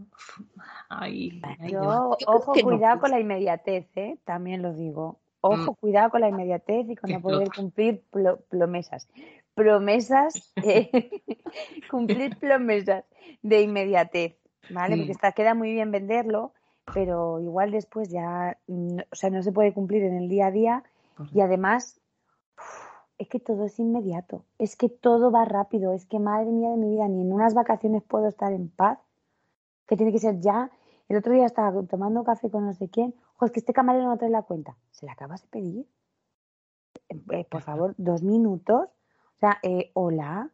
ojo, 2.26 2.54
cuidado 2.62 3.00
con 3.00 3.12
la 3.12 3.20
inmediatez, 3.20 3.88
¿eh? 3.96 4.18
también 4.26 4.62
lo 4.62 4.74
digo. 4.74 5.20
Ojo, 5.42 5.72
mm. 5.72 5.76
cuidado 5.76 6.10
con 6.12 6.22
la 6.22 6.30
inmediatez 6.30 6.90
y 6.90 6.96
con 6.96 7.12
no 7.12 7.22
poder 7.22 7.50
cumplir 7.54 8.04
promesas. 8.50 9.08
Promesas, 9.56 10.54
eh, 10.64 11.10
cumplir 11.92 12.38
promesas 12.38 13.04
de 13.42 13.62
inmediatez, 13.62 14.38
¿vale? 14.70 14.98
Porque 14.98 15.12
está, 15.12 15.32
queda 15.32 15.54
muy 15.54 15.74
bien 15.74 15.92
venderlo, 15.92 16.54
pero 16.94 17.40
igual 17.42 17.72
después 17.72 18.10
ya, 18.10 18.58
no, 18.68 19.04
o 19.12 19.16
sea, 19.16 19.30
no 19.30 19.42
se 19.44 19.52
puede 19.52 19.74
cumplir 19.74 20.04
en 20.04 20.16
el 20.16 20.30
día 20.30 20.48
a 20.48 20.52
día 20.52 20.84
y 21.34 21.42
además 21.42 22.00
es 23.18 23.28
que 23.28 23.40
todo 23.40 23.66
es 23.66 23.78
inmediato, 23.78 24.46
es 24.58 24.76
que 24.76 24.90
todo 24.90 25.32
va 25.32 25.46
rápido, 25.46 25.94
es 25.94 26.06
que 26.06 26.18
madre 26.18 26.52
mía 26.52 26.70
de 26.70 26.78
mi 26.78 26.90
vida, 26.90 27.08
ni 27.08 27.22
en 27.22 27.32
unas 27.32 27.54
vacaciones 27.54 28.02
puedo 28.02 28.28
estar 28.28 28.52
en 28.52 28.70
paz, 28.70 28.98
que 29.88 29.96
tiene 29.96 30.12
que 30.12 30.20
ser 30.20 30.40
ya. 30.40 30.72
El 31.12 31.18
otro 31.18 31.34
día 31.34 31.46
estaba 31.46 31.74
tomando 31.88 32.24
café 32.24 32.50
con 32.50 32.66
no 32.66 32.74
sé 32.74 32.88
quién, 32.88 33.14
es 33.42 33.52
que 33.52 33.60
este 33.60 33.74
camarero 33.74 34.06
no 34.06 34.18
trae 34.18 34.30
la 34.30 34.44
cuenta. 34.44 34.78
¿Se 34.92 35.06
la 35.06 35.12
acabas 35.12 35.42
de 35.42 35.50
pedir? 35.50 35.86
Eh, 37.10 37.22
eh, 37.32 37.46
por 37.52 37.62
favor, 37.64 37.94
dos 37.98 38.24
minutos. 38.24 38.88
O 39.36 39.40
sea, 39.42 39.60
eh, 39.62 39.92
hola. 39.94 40.52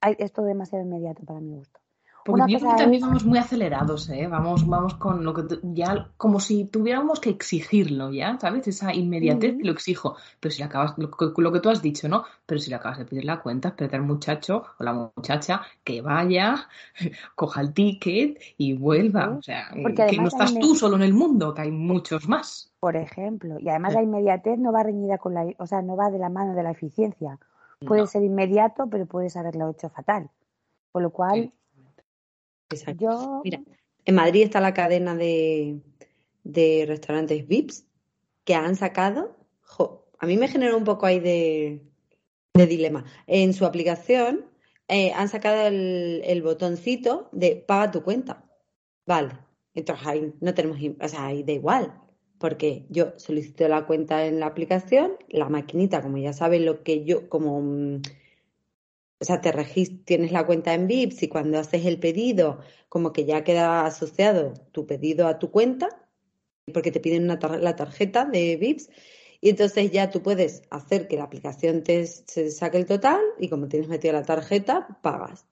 es 0.00 0.32
todo 0.32 0.46
demasiado 0.46 0.86
inmediato 0.86 1.22
para 1.26 1.40
mi 1.40 1.52
gusto. 1.52 1.80
Porque 2.24 2.58
también 2.58 3.02
vamos 3.02 3.24
muy 3.26 3.38
acelerados, 3.38 4.08
¿eh? 4.08 4.26
Vamos, 4.26 4.66
vamos 4.66 4.94
con 4.94 5.24
lo 5.24 5.34
que 5.34 5.42
ya, 5.62 6.08
como 6.16 6.40
si 6.40 6.64
tuviéramos 6.64 7.20
que 7.20 7.28
exigirlo, 7.28 8.10
¿ya? 8.12 8.38
¿Sabes? 8.40 8.66
Esa 8.66 8.94
inmediatez 8.94 9.56
lo 9.60 9.72
exijo. 9.72 10.16
Pero 10.40 10.52
si 10.52 10.60
le 10.60 10.64
acabas, 10.64 10.94
lo, 10.96 11.10
lo, 11.36 11.52
que 11.52 11.60
tú 11.60 11.68
has 11.68 11.82
dicho, 11.82 12.08
¿no? 12.08 12.24
Pero 12.46 12.60
si 12.60 12.70
le 12.70 12.76
acabas 12.76 12.96
de 12.96 13.04
pedir 13.04 13.26
la 13.26 13.42
cuenta, 13.42 13.68
espérate 13.68 13.96
al 13.96 14.02
muchacho 14.02 14.64
o 14.78 14.84
la 14.84 14.94
muchacha 14.94 15.60
que 15.84 16.00
vaya, 16.00 16.66
coja 17.34 17.60
el 17.60 17.74
ticket 17.74 18.40
y 18.56 18.72
vuelva. 18.72 19.36
O 19.38 19.42
sea, 19.42 19.68
que 19.70 20.16
no 20.16 20.28
estás 20.28 20.54
tú 20.58 20.74
solo 20.74 20.96
en 20.96 21.02
el 21.02 21.12
mundo, 21.12 21.52
que 21.52 21.60
hay 21.60 21.70
muchos 21.70 22.26
más. 22.26 22.72
Por 22.80 22.96
ejemplo, 22.96 23.58
y 23.60 23.68
además 23.68 23.92
la 23.92 24.02
inmediatez 24.02 24.58
no 24.58 24.72
va 24.72 24.82
reñida 24.82 25.18
con 25.18 25.34
la, 25.34 25.46
o 25.58 25.66
sea, 25.66 25.82
no 25.82 25.94
va 25.94 26.10
de 26.10 26.18
la 26.18 26.30
mano 26.30 26.54
de 26.54 26.62
la 26.62 26.70
eficiencia. 26.70 27.38
Puede 27.86 28.06
ser 28.06 28.22
inmediato, 28.22 28.86
pero 28.88 29.04
puedes 29.04 29.36
haberlo 29.36 29.68
hecho 29.68 29.90
fatal. 29.90 30.30
Por 30.90 31.02
lo 31.02 31.10
cual, 31.10 31.52
Mira, 33.44 33.60
en 34.04 34.14
Madrid 34.14 34.42
está 34.42 34.60
la 34.60 34.74
cadena 34.74 35.14
de, 35.14 35.80
restaurantes 36.86 37.46
VIPs 37.46 37.86
que 38.44 38.54
han 38.54 38.76
sacado. 38.76 39.36
a 40.18 40.26
mí 40.26 40.36
me 40.36 40.48
generó 40.48 40.76
un 40.76 40.84
poco 40.84 41.06
ahí 41.06 41.20
de, 41.20 41.82
dilema. 42.54 43.04
En 43.26 43.52
su 43.52 43.66
aplicación 43.66 44.46
eh, 44.88 45.12
han 45.12 45.28
sacado 45.28 45.66
el, 45.66 46.42
botoncito 46.42 47.28
de 47.32 47.56
paga 47.56 47.90
tu 47.90 48.02
cuenta. 48.02 48.44
Vale. 49.06 49.38
Entonces 49.74 50.06
ahí 50.06 50.32
no 50.40 50.54
tenemos, 50.54 50.78
o 51.00 51.08
sea, 51.08 51.26
ahí 51.26 51.42
da 51.42 51.52
igual. 51.52 52.00
Porque 52.38 52.84
yo 52.90 53.14
solicito 53.16 53.66
la 53.68 53.86
cuenta 53.86 54.26
en 54.26 54.40
la 54.40 54.46
aplicación, 54.46 55.12
la 55.28 55.48
maquinita, 55.48 56.02
como 56.02 56.18
ya 56.18 56.32
saben 56.32 56.66
lo 56.66 56.82
que 56.82 57.04
yo, 57.04 57.28
como 57.28 57.62
mm, 57.62 58.02
o 59.24 59.26
sea, 59.26 59.40
te 59.40 59.52
tienes 60.04 60.32
la 60.32 60.44
cuenta 60.44 60.74
en 60.74 60.86
VIPS 60.86 61.22
y 61.22 61.28
cuando 61.28 61.58
haces 61.58 61.86
el 61.86 61.98
pedido, 61.98 62.60
como 62.90 63.14
que 63.14 63.24
ya 63.24 63.42
queda 63.42 63.86
asociado 63.86 64.52
tu 64.70 64.86
pedido 64.86 65.26
a 65.26 65.38
tu 65.38 65.50
cuenta, 65.50 65.88
porque 66.74 66.92
te 66.92 67.00
piden 67.00 67.26
la 67.26 67.38
tarjeta 67.76 68.26
de 68.26 68.56
VIPS, 68.58 68.90
y 69.40 69.48
entonces 69.48 69.90
ya 69.92 70.10
tú 70.10 70.22
puedes 70.22 70.62
hacer 70.68 71.08
que 71.08 71.16
la 71.16 71.24
aplicación 71.24 71.82
te 71.82 72.06
se 72.06 72.50
saque 72.50 72.76
el 72.76 72.84
total 72.84 73.20
y 73.38 73.48
como 73.48 73.66
tienes 73.66 73.88
metida 73.88 74.12
la 74.12 74.24
tarjeta, 74.24 74.98
pagas. 75.02 75.46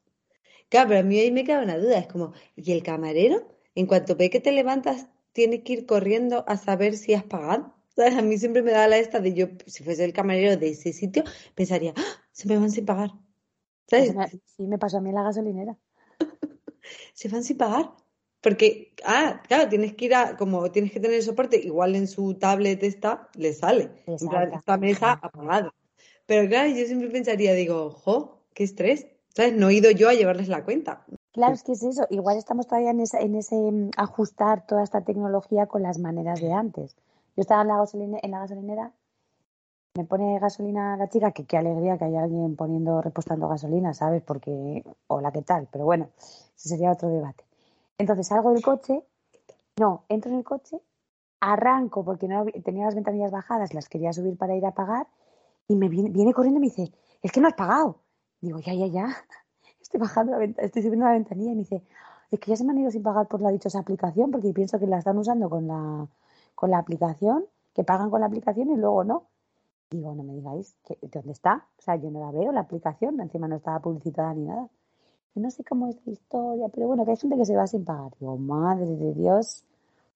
Claro, 0.68 0.88
pero 0.88 1.00
a 1.00 1.02
mí 1.02 1.18
ahí 1.18 1.30
me 1.30 1.44
queda 1.44 1.62
una 1.62 1.78
duda, 1.78 1.98
es 1.98 2.08
como, 2.08 2.34
¿y 2.56 2.72
el 2.72 2.82
camarero? 2.82 3.56
En 3.74 3.86
cuanto 3.86 4.16
ve 4.16 4.28
que 4.28 4.40
te 4.40 4.52
levantas, 4.52 5.06
tiene 5.32 5.62
que 5.62 5.72
ir 5.72 5.86
corriendo 5.86 6.44
a 6.46 6.58
saber 6.58 6.98
si 6.98 7.14
has 7.14 7.24
pagado. 7.24 7.74
A 7.96 8.20
mí 8.20 8.36
siempre 8.36 8.62
me 8.62 8.72
da 8.72 8.86
la 8.86 8.98
esta 8.98 9.20
de 9.20 9.32
yo, 9.32 9.46
si 9.66 9.82
fuese 9.82 10.04
el 10.04 10.12
camarero 10.12 10.58
de 10.58 10.68
ese 10.68 10.92
sitio, 10.92 11.24
pensaría, 11.54 11.94
¡Ah! 11.96 12.22
se 12.32 12.48
me 12.48 12.58
van 12.58 12.70
sin 12.70 12.84
pagar. 12.84 13.12
Sí, 13.86 14.66
me 14.66 14.78
pasó 14.78 14.98
a 14.98 15.00
mí 15.00 15.10
en 15.10 15.14
la 15.14 15.22
gasolinera. 15.22 15.76
Se 17.14 17.28
van 17.28 17.44
sin 17.44 17.58
pagar. 17.58 17.92
Porque, 18.40 18.92
ah, 19.04 19.40
claro, 19.46 19.68
tienes 19.68 19.94
que 19.94 20.06
ir 20.06 20.14
a, 20.14 20.36
como 20.36 20.70
tienes 20.72 20.90
que 20.92 20.98
tener 20.98 21.22
soporte, 21.22 21.58
igual 21.58 21.94
en 21.94 22.08
su 22.08 22.34
tablet 22.34 22.82
está, 22.82 23.28
le 23.34 23.52
sale. 23.52 24.02
esta 24.06 24.76
mesa 24.78 25.12
apagada. 25.12 25.72
Pero 26.26 26.48
claro, 26.48 26.68
yo 26.70 26.84
siempre 26.86 27.08
pensaría, 27.10 27.54
digo, 27.54 27.90
jo, 27.90 28.42
qué 28.54 28.64
estrés. 28.64 29.06
¿Sabes? 29.34 29.54
No 29.54 29.70
he 29.70 29.74
ido 29.74 29.90
yo 29.90 30.08
a 30.08 30.14
llevarles 30.14 30.48
la 30.48 30.64
cuenta. 30.64 31.06
Claro, 31.32 31.54
es 31.54 31.62
que 31.62 31.72
es 31.72 31.82
eso. 31.82 32.06
Igual 32.10 32.36
estamos 32.36 32.66
todavía 32.66 32.90
en 32.90 33.00
ese, 33.00 33.22
en 33.22 33.34
ese 33.34 33.56
mm, 33.56 33.90
ajustar 33.96 34.66
toda 34.66 34.82
esta 34.82 35.02
tecnología 35.02 35.66
con 35.66 35.82
las 35.82 35.98
maneras 35.98 36.40
de 36.40 36.52
antes. 36.52 36.96
Yo 37.36 37.40
estaba 37.40 37.62
en 37.62 37.68
la, 37.68 38.18
en 38.22 38.30
la 38.30 38.40
gasolinera 38.40 38.92
me 39.94 40.04
pone 40.04 40.38
gasolina 40.38 40.96
la 40.96 41.08
chica, 41.08 41.32
que 41.32 41.44
qué 41.44 41.58
alegría 41.58 41.98
que 41.98 42.06
haya 42.06 42.22
alguien 42.22 42.56
poniendo, 42.56 43.02
repostando 43.02 43.48
gasolina, 43.48 43.92
¿sabes? 43.92 44.22
Porque, 44.22 44.82
hola, 45.06 45.32
¿qué 45.32 45.42
tal? 45.42 45.68
Pero 45.70 45.84
bueno, 45.84 46.08
ese 46.56 46.70
sería 46.70 46.92
otro 46.92 47.08
debate. 47.10 47.44
Entonces 47.98 48.26
salgo 48.28 48.52
del 48.52 48.62
coche, 48.62 49.04
no, 49.78 50.04
entro 50.08 50.30
en 50.30 50.38
el 50.38 50.44
coche, 50.44 50.80
arranco 51.40 52.04
porque 52.04 52.26
no 52.26 52.46
tenía 52.64 52.86
las 52.86 52.94
ventanillas 52.94 53.30
bajadas, 53.30 53.74
las 53.74 53.88
quería 53.88 54.12
subir 54.12 54.36
para 54.38 54.56
ir 54.56 54.64
a 54.64 54.72
pagar, 54.72 55.08
y 55.68 55.76
me 55.76 55.88
viene, 55.88 56.32
corriendo 56.32 56.58
y 56.58 56.62
me 56.62 56.68
dice, 56.68 56.92
es 57.22 57.32
que 57.32 57.40
no 57.40 57.48
has 57.48 57.54
pagado. 57.54 58.00
Digo, 58.40 58.58
ya, 58.60 58.74
ya, 58.74 58.86
ya, 58.86 59.16
estoy 59.80 60.00
bajando 60.00 60.38
la 60.38 60.44
estoy 60.44 60.82
subiendo 60.82 61.06
la 61.06 61.12
ventanilla 61.12 61.52
y 61.52 61.54
me 61.54 61.60
dice, 61.60 61.82
es 62.30 62.40
que 62.40 62.50
ya 62.50 62.56
se 62.56 62.64
me 62.64 62.72
han 62.72 62.78
ido 62.78 62.90
sin 62.90 63.02
pagar 63.02 63.28
por 63.28 63.42
la 63.42 63.50
dichosa 63.50 63.80
aplicación, 63.80 64.30
porque 64.30 64.52
pienso 64.54 64.78
que 64.78 64.86
la 64.86 64.98
están 64.98 65.18
usando 65.18 65.50
con 65.50 65.66
la, 65.68 66.08
con 66.54 66.70
la 66.70 66.78
aplicación, 66.78 67.44
que 67.74 67.84
pagan 67.84 68.10
con 68.10 68.20
la 68.20 68.26
aplicación 68.26 68.70
y 68.70 68.76
luego 68.76 69.04
no. 69.04 69.31
Digo, 69.92 70.14
no 70.14 70.22
me 70.22 70.32
digáis, 70.32 70.74
que, 70.86 70.96
¿dónde 71.02 71.32
está? 71.32 71.66
O 71.78 71.82
sea, 71.82 71.96
yo 71.96 72.10
no 72.10 72.20
la 72.20 72.32
veo, 72.32 72.50
la 72.50 72.60
aplicación, 72.60 73.20
encima 73.20 73.46
no 73.46 73.56
estaba 73.56 73.80
publicitada 73.80 74.32
ni 74.32 74.46
nada. 74.46 74.68
no 75.34 75.50
sé 75.50 75.64
cómo 75.64 75.88
es 75.88 75.96
la 76.06 76.12
historia, 76.12 76.68
pero 76.74 76.86
bueno, 76.86 77.04
que 77.04 77.10
hay 77.10 77.16
gente 77.18 77.36
que 77.36 77.44
se 77.44 77.56
va 77.56 77.66
sin 77.66 77.84
pagar. 77.84 78.12
Digo, 78.18 78.38
madre 78.38 78.86
de 78.86 79.12
Dios. 79.12 79.64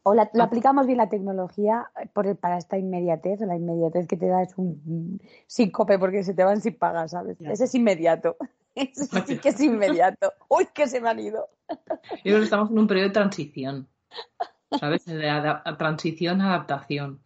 O 0.02 0.14
la, 0.14 0.22
ah. 0.22 0.42
aplicamos 0.42 0.86
bien 0.86 0.98
la 0.98 1.10
tecnología 1.10 1.90
por, 2.14 2.34
para 2.36 2.56
esta 2.56 2.78
inmediatez, 2.78 3.42
o 3.42 3.46
la 3.46 3.56
inmediatez 3.56 4.06
que 4.06 4.16
te 4.16 4.28
da 4.28 4.42
es 4.42 4.56
un 4.56 5.20
síncope 5.46 5.98
porque 5.98 6.22
se 6.22 6.32
te 6.32 6.44
van 6.44 6.60
sin 6.60 6.78
pagar, 6.78 7.08
¿sabes? 7.08 7.36
Ese 7.40 7.64
es 7.64 7.74
inmediato. 7.74 8.36
Eso 8.74 9.04
sí 9.26 9.38
que 9.38 9.50
es 9.50 9.60
inmediato. 9.60 10.32
¡Uy, 10.48 10.68
que 10.72 10.86
se 10.86 11.00
me 11.00 11.10
han 11.10 11.18
ido! 11.18 11.48
Yo 11.68 12.22
creo 12.22 12.38
que 12.38 12.44
estamos 12.44 12.70
en 12.70 12.78
un 12.78 12.86
periodo 12.86 13.08
de 13.08 13.14
transición, 13.14 13.88
¿sabes? 14.78 15.04
De 15.06 15.28
transición, 15.76 16.40
adaptación. 16.40 17.20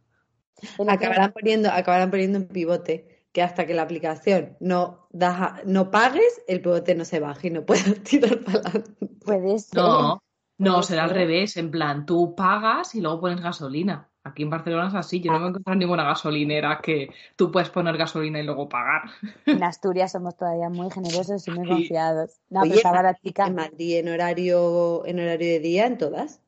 Acabarán 0.88 1.32
poniendo, 1.32 1.70
acabarán 1.70 2.10
poniendo 2.10 2.38
un 2.38 2.46
pivote 2.46 3.24
que 3.32 3.42
hasta 3.42 3.66
que 3.66 3.74
la 3.74 3.82
aplicación 3.82 4.56
no, 4.60 5.06
da, 5.10 5.62
no 5.64 5.90
pagues, 5.90 6.42
el 6.48 6.60
pivote 6.60 6.94
no 6.94 7.04
se 7.04 7.20
baje 7.20 7.48
y 7.48 7.50
no 7.50 7.64
puedas 7.64 7.84
tirar 8.02 8.40
para 8.40 8.58
adelante. 8.58 9.06
Puede 9.24 9.58
ser. 9.58 9.80
No, 9.80 10.22
no, 10.58 10.82
será 10.82 11.04
al 11.04 11.10
revés. 11.10 11.56
En 11.56 11.70
plan, 11.70 12.06
tú 12.06 12.34
pagas 12.34 12.94
y 12.94 13.00
luego 13.00 13.20
pones 13.20 13.40
gasolina. 13.40 14.08
Aquí 14.22 14.42
en 14.42 14.50
Barcelona 14.50 14.88
es 14.88 14.94
así. 14.94 15.20
Yo 15.20 15.32
no 15.32 15.38
me 15.38 15.46
he 15.46 15.48
encontrado 15.48 15.78
ninguna 15.78 16.04
gasolinera 16.04 16.80
que 16.82 17.08
tú 17.36 17.50
puedes 17.50 17.70
poner 17.70 17.96
gasolina 17.96 18.38
y 18.38 18.42
luego 18.42 18.68
pagar. 18.68 19.04
En 19.46 19.62
Asturias 19.62 20.12
somos 20.12 20.36
todavía 20.36 20.68
muy 20.68 20.90
generosos 20.90 21.48
y 21.48 21.50
muy 21.52 21.66
confiados. 21.68 22.38
No, 22.50 22.60
Oye, 22.60 22.82
En 22.82 23.54
Madrid, 23.54 23.98
en 23.98 24.08
horario, 24.08 25.06
en 25.06 25.20
horario 25.20 25.48
de 25.48 25.60
día, 25.60 25.86
en 25.86 25.96
todas. 25.96 26.42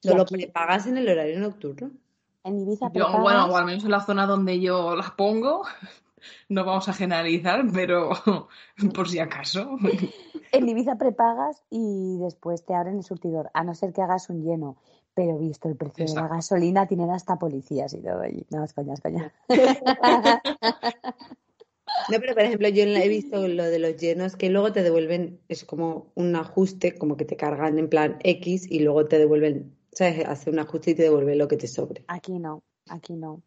Solo 0.00 0.24
pagas 0.54 0.86
en 0.86 0.96
el 0.96 1.08
horario 1.08 1.38
nocturno. 1.38 1.90
En 2.44 2.58
Ibiza 2.58 2.88
Bueno, 2.88 3.46
o 3.46 3.56
al 3.56 3.64
menos 3.64 3.84
en 3.84 3.90
la 3.90 4.00
zona 4.00 4.26
donde 4.26 4.60
yo 4.60 4.96
las 4.96 5.12
pongo, 5.12 5.62
no 6.48 6.64
vamos 6.64 6.88
a 6.88 6.92
generalizar, 6.92 7.64
pero 7.72 8.10
por 8.94 9.08
si 9.08 9.18
acaso. 9.18 9.78
En 10.54 10.68
Ibiza 10.68 10.96
prepagas 10.96 11.62
y 11.70 12.18
después 12.18 12.66
te 12.66 12.74
abren 12.74 12.98
el 12.98 13.04
surtidor, 13.04 13.50
a 13.54 13.64
no 13.64 13.74
ser 13.74 13.94
que 13.94 14.02
hagas 14.02 14.28
un 14.28 14.44
lleno. 14.44 14.76
Pero 15.14 15.38
visto 15.38 15.66
el 15.66 15.76
precio 15.76 16.04
de 16.04 16.14
la 16.14 16.28
gasolina, 16.28 16.86
tienen 16.86 17.10
hasta 17.10 17.38
policías 17.38 17.94
y 17.94 18.02
todo 18.02 18.20
allí. 18.20 18.44
No, 18.50 18.62
es 18.62 18.74
coña, 18.74 18.92
es 18.92 19.00
coña. 19.00 19.32
No, 22.10 22.18
pero 22.20 22.34
por 22.34 22.42
ejemplo, 22.42 22.68
yo 22.68 22.84
he 22.84 23.08
visto 23.08 23.48
lo 23.48 23.64
de 23.64 23.78
los 23.78 23.96
llenos 23.96 24.36
que 24.36 24.50
luego 24.50 24.72
te 24.72 24.82
devuelven, 24.82 25.40
es 25.48 25.64
como 25.64 26.12
un 26.14 26.36
ajuste, 26.36 26.98
como 26.98 27.16
que 27.16 27.24
te 27.24 27.36
cargan 27.36 27.78
en 27.78 27.88
plan 27.88 28.18
X 28.22 28.70
y 28.70 28.80
luego 28.80 29.06
te 29.06 29.18
devuelven, 29.18 29.74
¿sabes? 29.92 30.26
Hace 30.26 30.50
un 30.50 30.58
ajuste 30.58 30.92
y 30.92 30.94
te 30.94 31.02
devuelve 31.04 31.36
lo 31.36 31.48
que 31.48 31.56
te 31.56 31.68
sobre. 31.68 32.04
Aquí 32.08 32.38
no, 32.38 32.62
aquí 32.88 33.14
no. 33.14 33.42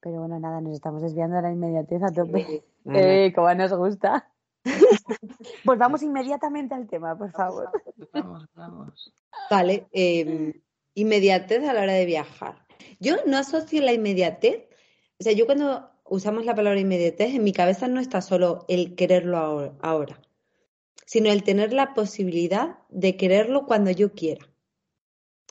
Pero 0.00 0.20
bueno, 0.20 0.40
nada, 0.40 0.60
nos 0.60 0.74
estamos 0.74 1.02
desviando 1.02 1.36
de 1.36 1.42
la 1.42 1.52
inmediatez 1.52 2.02
a 2.02 2.12
tope. 2.12 2.64
eh, 2.94 3.32
como 3.34 3.54
nos 3.54 3.72
gusta. 3.74 4.30
pues 5.64 5.78
vamos 5.78 6.02
inmediatamente 6.02 6.74
al 6.74 6.86
tema, 6.86 7.16
por 7.16 7.30
favor. 7.30 7.70
Vamos, 8.12 8.46
vamos. 8.54 9.12
Vale, 9.50 9.86
em, 9.92 10.52
inmediatez 10.94 11.66
a 11.66 11.72
la 11.72 11.82
hora 11.82 11.92
de 11.92 12.04
viajar. 12.04 12.66
Yo 12.98 13.16
no 13.26 13.38
asocio 13.38 13.82
la 13.82 13.92
inmediatez, 13.92 14.68
o 15.18 15.22
sea, 15.22 15.32
yo 15.32 15.46
cuando 15.46 15.90
usamos 16.04 16.44
la 16.44 16.54
palabra 16.54 16.80
inmediatez, 16.80 17.34
en 17.34 17.44
mi 17.44 17.52
cabeza 17.52 17.88
no 17.88 18.00
está 18.00 18.20
solo 18.20 18.64
el 18.68 18.94
quererlo 18.96 19.76
ahora, 19.80 20.20
sino 21.06 21.30
el 21.30 21.42
tener 21.42 21.72
la 21.72 21.94
posibilidad 21.94 22.78
de 22.88 23.16
quererlo 23.16 23.66
cuando 23.66 23.90
yo 23.90 24.12
quiera. 24.12 24.49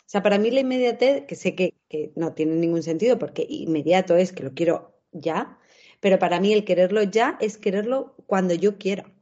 O 0.10 0.12
sea, 0.12 0.24
para 0.24 0.40
mí 0.40 0.50
la 0.50 0.62
inmediatez, 0.62 1.26
que 1.28 1.36
sé 1.36 1.54
que, 1.54 1.76
no 2.16 2.34
tiene 2.34 2.56
ningún 2.56 2.82
sentido 2.82 3.20
porque 3.20 3.46
inmediato 3.48 4.16
es 4.16 4.32
que 4.34 4.42
lo 4.42 4.56
quiero 4.56 5.00
ya, 5.12 5.60
pero 6.00 6.18
para 6.18 6.40
mí 6.40 6.52
el 6.52 6.66
quererlo 6.66 7.04
ya 7.04 7.38
es 7.40 7.58
quererlo 7.58 8.16
cuando 8.26 8.56
yo 8.56 8.80
quiera. 8.80 9.14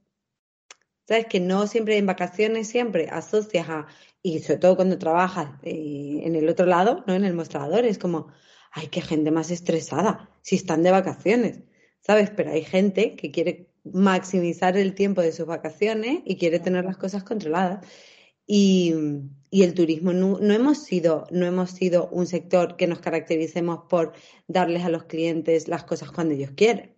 ¿Sabes? 1.06 1.26
Que 1.26 1.42
no 1.42 1.68
siempre 1.68 1.98
en 1.98 2.06
vacaciones, 2.06 2.70
siempre 2.70 3.10
asocias 3.10 3.68
a, 3.68 3.88
y 4.22 4.40
sobre 4.40 4.60
todo 4.60 4.78
cuando 4.78 4.98
trabajas 4.98 5.50
eh, 5.64 6.22
en 6.24 6.36
el 6.38 6.48
otro 6.48 6.66
lado, 6.66 7.04
¿no? 7.06 7.16
En 7.16 7.26
el 7.26 7.34
mostrador, 7.34 7.84
es 7.84 7.98
como, 7.98 8.28
ay, 8.72 8.88
qué 8.88 9.02
gente 9.02 9.30
más 9.30 9.52
estresada, 9.52 10.30
si 10.42 10.56
están 10.56 10.84
de 10.84 10.92
vacaciones, 10.92 11.60
¿sabes? 12.00 12.30
Pero 12.30 12.52
hay 12.52 12.64
gente 12.64 13.18
que 13.18 13.32
quiere 13.32 13.68
maximizar 13.84 14.78
el 14.78 14.96
tiempo 14.96 15.22
de 15.22 15.34
sus 15.34 15.48
vacaciones 15.48 16.22
y 16.24 16.38
quiere 16.38 16.60
tener 16.60 16.86
las 16.86 16.96
cosas 16.96 17.26
controladas. 17.26 17.86
Y, 18.48 18.94
el 19.52 19.74
turismo 19.74 20.14
no, 20.14 20.38
hemos 20.40 20.80
sido, 20.80 21.26
no 21.32 21.46
hemos 21.46 21.72
sido 21.72 22.08
un 22.12 22.26
sector 22.26 22.76
que 22.78 22.88
nos 22.88 23.00
caractericemos 23.00 23.82
por 23.90 24.14
darles 24.48 24.86
a 24.86 24.90
los 24.90 25.04
clientes 25.04 25.68
las 25.68 25.84
cosas 25.84 26.12
cuando 26.12 26.34
ellos 26.34 26.52
quieren. 26.52 26.96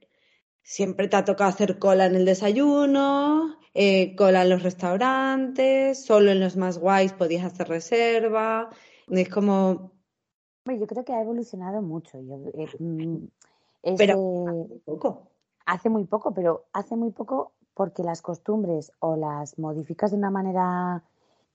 Siempre 0.62 1.08
te 1.08 1.18
ha 1.18 1.26
tocado 1.26 1.50
hacer 1.50 1.80
cola 1.80 2.06
en 2.06 2.16
el 2.16 2.26
desayuno, 2.26 3.58
eh, 3.74 4.16
cola 4.16 4.44
en 4.44 4.50
los 4.50 4.64
restaurantes, 4.64 6.06
solo 6.06 6.32
en 6.32 6.40
los 6.40 6.56
más 6.56 6.78
guays 6.78 7.14
podías 7.14 7.46
hacer 7.46 7.68
reserva. 7.68 8.70
Es 9.08 9.30
como 9.30 9.92
yo 10.78 10.88
creo 10.88 11.04
que 11.04 11.14
ha 11.14 11.22
evolucionado 11.22 11.82
mucho. 11.82 12.18
Eh, 12.18 12.68
mm, 12.80 13.28
pero 13.98 14.46
hace 14.48 14.80
poco. 14.86 15.32
Hace 15.66 15.90
muy 15.90 16.06
poco, 16.06 16.34
pero 16.34 16.66
hace 16.74 16.96
muy 16.96 17.12
poco 17.12 17.54
porque 17.74 18.04
las 18.04 18.22
costumbres 18.22 18.92
o 19.00 19.16
las 19.16 19.58
modificas 19.58 20.12
de 20.12 20.18
una 20.18 20.32
manera 20.32 21.04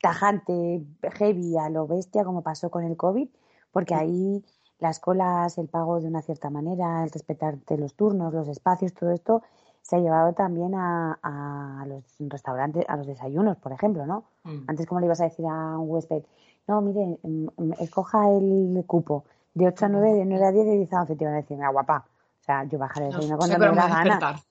tajante, 0.04 0.84
heavy, 1.18 1.56
a 1.56 1.70
lo 1.70 1.86
bestia, 1.86 2.24
como 2.24 2.42
pasó 2.42 2.70
con 2.70 2.84
el 2.84 2.94
COVID, 2.94 3.26
porque 3.72 3.94
ahí 3.94 4.44
las 4.78 5.00
colas, 5.00 5.56
el 5.56 5.68
pago 5.68 5.98
de 5.98 6.08
una 6.08 6.20
cierta 6.20 6.50
manera, 6.50 7.04
el 7.04 7.10
respetarte 7.10 7.78
los 7.78 7.94
turnos, 7.94 8.34
los 8.34 8.46
espacios, 8.48 8.92
todo 8.92 9.12
esto 9.12 9.42
se 9.80 9.96
ha 9.96 10.00
llevado 10.00 10.34
también 10.34 10.74
a, 10.74 11.18
a 11.22 11.86
los 11.86 12.04
restaurantes, 12.18 12.84
a 12.86 12.96
los 12.96 13.06
desayunos, 13.06 13.56
por 13.56 13.72
ejemplo, 13.72 14.04
¿no? 14.04 14.24
Mm. 14.42 14.64
Antes, 14.66 14.86
como 14.86 15.00
le 15.00 15.06
ibas 15.06 15.22
a 15.22 15.24
decir 15.24 15.46
a 15.46 15.78
un 15.78 15.88
huésped? 15.88 16.22
no, 16.66 16.82
mire, 16.82 17.18
mm, 17.22 17.46
mm, 17.56 17.72
escoja 17.80 18.28
el 18.30 18.84
cupo 18.86 19.24
de 19.54 19.68
8 19.68 19.86
a 19.86 19.88
9, 19.88 20.12
de 20.12 20.24
9 20.26 20.46
a 20.46 20.52
10, 20.52 20.66
de 20.66 20.76
10 20.76 20.92
a 20.92 21.00
11, 21.00 21.16
te 21.16 21.24
iban 21.24 21.34
a 21.34 21.38
decir, 21.38 21.56
mira, 21.56 21.70
guapa, 21.70 22.04
o 22.40 22.44
sea, 22.44 22.64
yo 22.64 22.78
bajaré 22.78 23.08
el 23.08 23.30
no, 23.30 23.38
cuando 23.38 23.58
me 23.58 23.66
da 23.74 23.88
gana. 23.88 24.42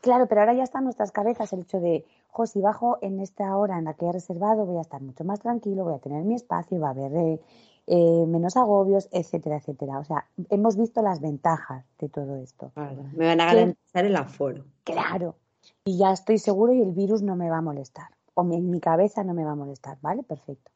Claro, 0.00 0.26
pero 0.28 0.40
ahora 0.40 0.54
ya 0.54 0.62
está 0.62 0.78
en 0.78 0.84
nuestras 0.84 1.12
cabezas 1.12 1.52
el 1.52 1.60
hecho 1.60 1.80
de, 1.80 2.04
jo, 2.30 2.46
si 2.46 2.60
bajo 2.60 2.98
en 3.00 3.20
esta 3.20 3.56
hora 3.56 3.78
en 3.78 3.84
la 3.84 3.94
que 3.94 4.06
he 4.06 4.12
reservado, 4.12 4.66
voy 4.66 4.78
a 4.78 4.82
estar 4.82 5.00
mucho 5.02 5.24
más 5.24 5.40
tranquilo, 5.40 5.84
voy 5.84 5.94
a 5.94 5.98
tener 5.98 6.22
mi 6.24 6.34
espacio, 6.34 6.78
va 6.78 6.88
a 6.88 6.90
haber 6.90 7.12
eh, 7.14 7.40
eh, 7.86 8.24
menos 8.26 8.56
agobios, 8.56 9.08
etcétera, 9.12 9.56
etcétera. 9.56 9.98
O 9.98 10.04
sea, 10.04 10.26
hemos 10.50 10.76
visto 10.76 11.02
las 11.02 11.20
ventajas 11.20 11.84
de 11.98 12.08
todo 12.08 12.36
esto. 12.36 12.70
Claro, 12.74 13.04
me 13.16 13.26
van 13.26 13.40
a 13.40 13.46
garantizar 13.46 14.04
el 14.04 14.16
aforo. 14.16 14.64
Claro, 14.84 15.36
y 15.84 15.98
ya 15.98 16.12
estoy 16.12 16.38
seguro 16.38 16.72
y 16.72 16.82
el 16.82 16.92
virus 16.92 17.22
no 17.22 17.36
me 17.36 17.50
va 17.50 17.58
a 17.58 17.62
molestar, 17.62 18.08
o 18.34 18.42
en 18.42 18.70
mi 18.70 18.80
cabeza 18.80 19.24
no 19.24 19.34
me 19.34 19.44
va 19.44 19.52
a 19.52 19.56
molestar, 19.56 19.98
¿vale? 20.02 20.22
Perfecto. 20.22 20.70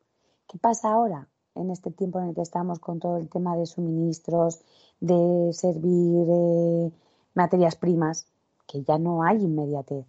¿Qué 0.49 0.59
pasa 0.59 0.93
ahora 0.93 1.29
en 1.55 1.71
este 1.71 1.91
tiempo 1.91 2.19
en 2.21 2.29
el 2.29 2.35
que 2.35 2.43
estamos 2.43 2.79
con 2.79 2.99
todo 2.99 3.17
el 3.17 3.29
tema 3.29 3.57
de 3.57 3.67
suministros, 3.67 4.63
de 5.01 5.53
servir 5.53 6.27
eh, 6.29 6.91
materias 7.35 7.77
primas? 7.77 8.27
Que 8.71 8.85
ya 8.85 8.99
no 8.99 9.25
hay 9.25 9.43
inmediatez. 9.43 10.07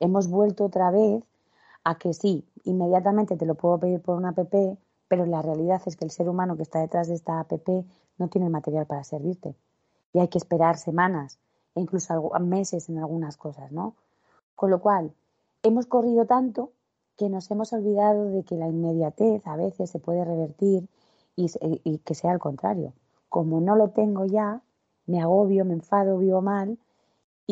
Hemos 0.00 0.28
vuelto 0.28 0.64
otra 0.64 0.90
vez 0.90 1.22
a 1.84 1.98
que 1.98 2.12
sí, 2.14 2.44
inmediatamente 2.64 3.36
te 3.36 3.46
lo 3.46 3.54
puedo 3.54 3.78
pedir 3.78 4.00
por 4.00 4.16
una 4.16 4.30
app, 4.30 4.52
pero 5.06 5.24
la 5.24 5.40
realidad 5.40 5.80
es 5.86 5.94
que 5.94 6.04
el 6.04 6.10
ser 6.10 6.28
humano 6.28 6.56
que 6.56 6.64
está 6.64 6.80
detrás 6.80 7.06
de 7.06 7.14
esta 7.14 7.38
app 7.38 7.52
no 8.18 8.26
tiene 8.26 8.48
el 8.48 8.52
material 8.52 8.86
para 8.86 9.04
servirte. 9.04 9.54
Y 10.12 10.18
hay 10.18 10.26
que 10.26 10.38
esperar 10.38 10.78
semanas 10.78 11.38
e 11.76 11.80
incluso 11.80 12.32
meses 12.40 12.88
en 12.88 12.98
algunas 12.98 13.36
cosas, 13.36 13.70
¿no? 13.70 13.94
Con 14.56 14.72
lo 14.72 14.80
cual, 14.80 15.14
hemos 15.62 15.86
corrido 15.86 16.26
tanto 16.26 16.72
que 17.16 17.28
nos 17.28 17.48
hemos 17.52 17.72
olvidado 17.72 18.30
de 18.30 18.42
que 18.42 18.56
la 18.56 18.66
inmediatez 18.66 19.46
a 19.46 19.54
veces 19.54 19.90
se 19.90 20.00
puede 20.00 20.24
revertir 20.24 20.88
y, 21.36 21.98
que 21.98 22.14
sea 22.16 22.32
al 22.32 22.40
contrario. 22.40 22.94
Como 23.28 23.60
no 23.60 23.76
lo 23.76 23.90
tengo 23.90 24.24
ya, 24.24 24.60
me 25.06 25.20
agobio, 25.20 25.64
me 25.64 25.74
enfado, 25.74 26.18
vivo 26.18 26.42
mal 26.42 26.78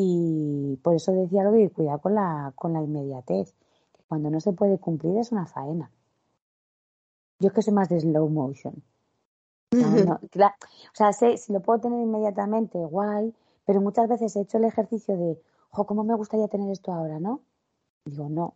y 0.02 0.76
por 0.82 0.94
eso 0.94 1.12
decía 1.12 1.44
lo 1.44 1.52
de 1.52 1.70
cuidado 1.70 1.98
con 1.98 2.14
la, 2.14 2.52
con 2.54 2.72
la 2.72 2.82
inmediatez, 2.82 3.52
que 3.92 4.02
cuando 4.08 4.30
no 4.30 4.40
se 4.40 4.52
puede 4.52 4.78
cumplir 4.78 5.18
es 5.18 5.30
una 5.30 5.46
faena. 5.46 5.90
Yo 7.38 7.48
es 7.48 7.54
que 7.54 7.62
soy 7.62 7.74
más 7.74 7.88
de 7.88 8.00
slow 8.00 8.28
motion. 8.28 8.82
o 9.72 10.94
sea, 10.94 11.12
sé, 11.12 11.36
si 11.36 11.52
lo 11.52 11.60
puedo 11.60 11.80
tener 11.80 12.00
inmediatamente, 12.00 12.78
guay, 12.78 13.34
pero 13.66 13.80
muchas 13.80 14.08
veces 14.08 14.34
he 14.36 14.40
hecho 14.40 14.58
el 14.58 14.64
ejercicio 14.64 15.16
de, 15.16 15.40
jo, 15.70 15.86
¿cómo 15.86 16.02
me 16.02 16.14
gustaría 16.14 16.48
tener 16.48 16.70
esto 16.70 16.92
ahora, 16.92 17.20
no? 17.20 17.40
Digo, 18.04 18.28
no, 18.28 18.54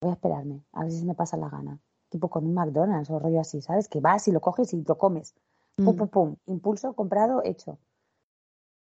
voy 0.00 0.10
a 0.10 0.14
esperarme, 0.14 0.64
a 0.72 0.82
ver 0.82 0.92
si 0.92 0.98
se 0.98 1.06
me 1.06 1.14
pasa 1.14 1.36
la 1.36 1.48
gana. 1.48 1.78
Tipo 2.08 2.28
con 2.28 2.46
un 2.46 2.54
McDonald's 2.54 3.10
o 3.10 3.18
rollo 3.18 3.40
así, 3.40 3.62
¿sabes? 3.62 3.88
Que 3.88 4.00
vas 4.00 4.26
y 4.28 4.32
lo 4.32 4.40
coges 4.40 4.72
y 4.74 4.82
lo 4.82 4.98
comes. 4.98 5.34
Pum, 5.76 5.94
mm. 5.94 5.96
pum, 5.96 6.08
pum. 6.08 6.36
Impulso, 6.46 6.92
comprado, 6.94 7.42
hecho. 7.44 7.78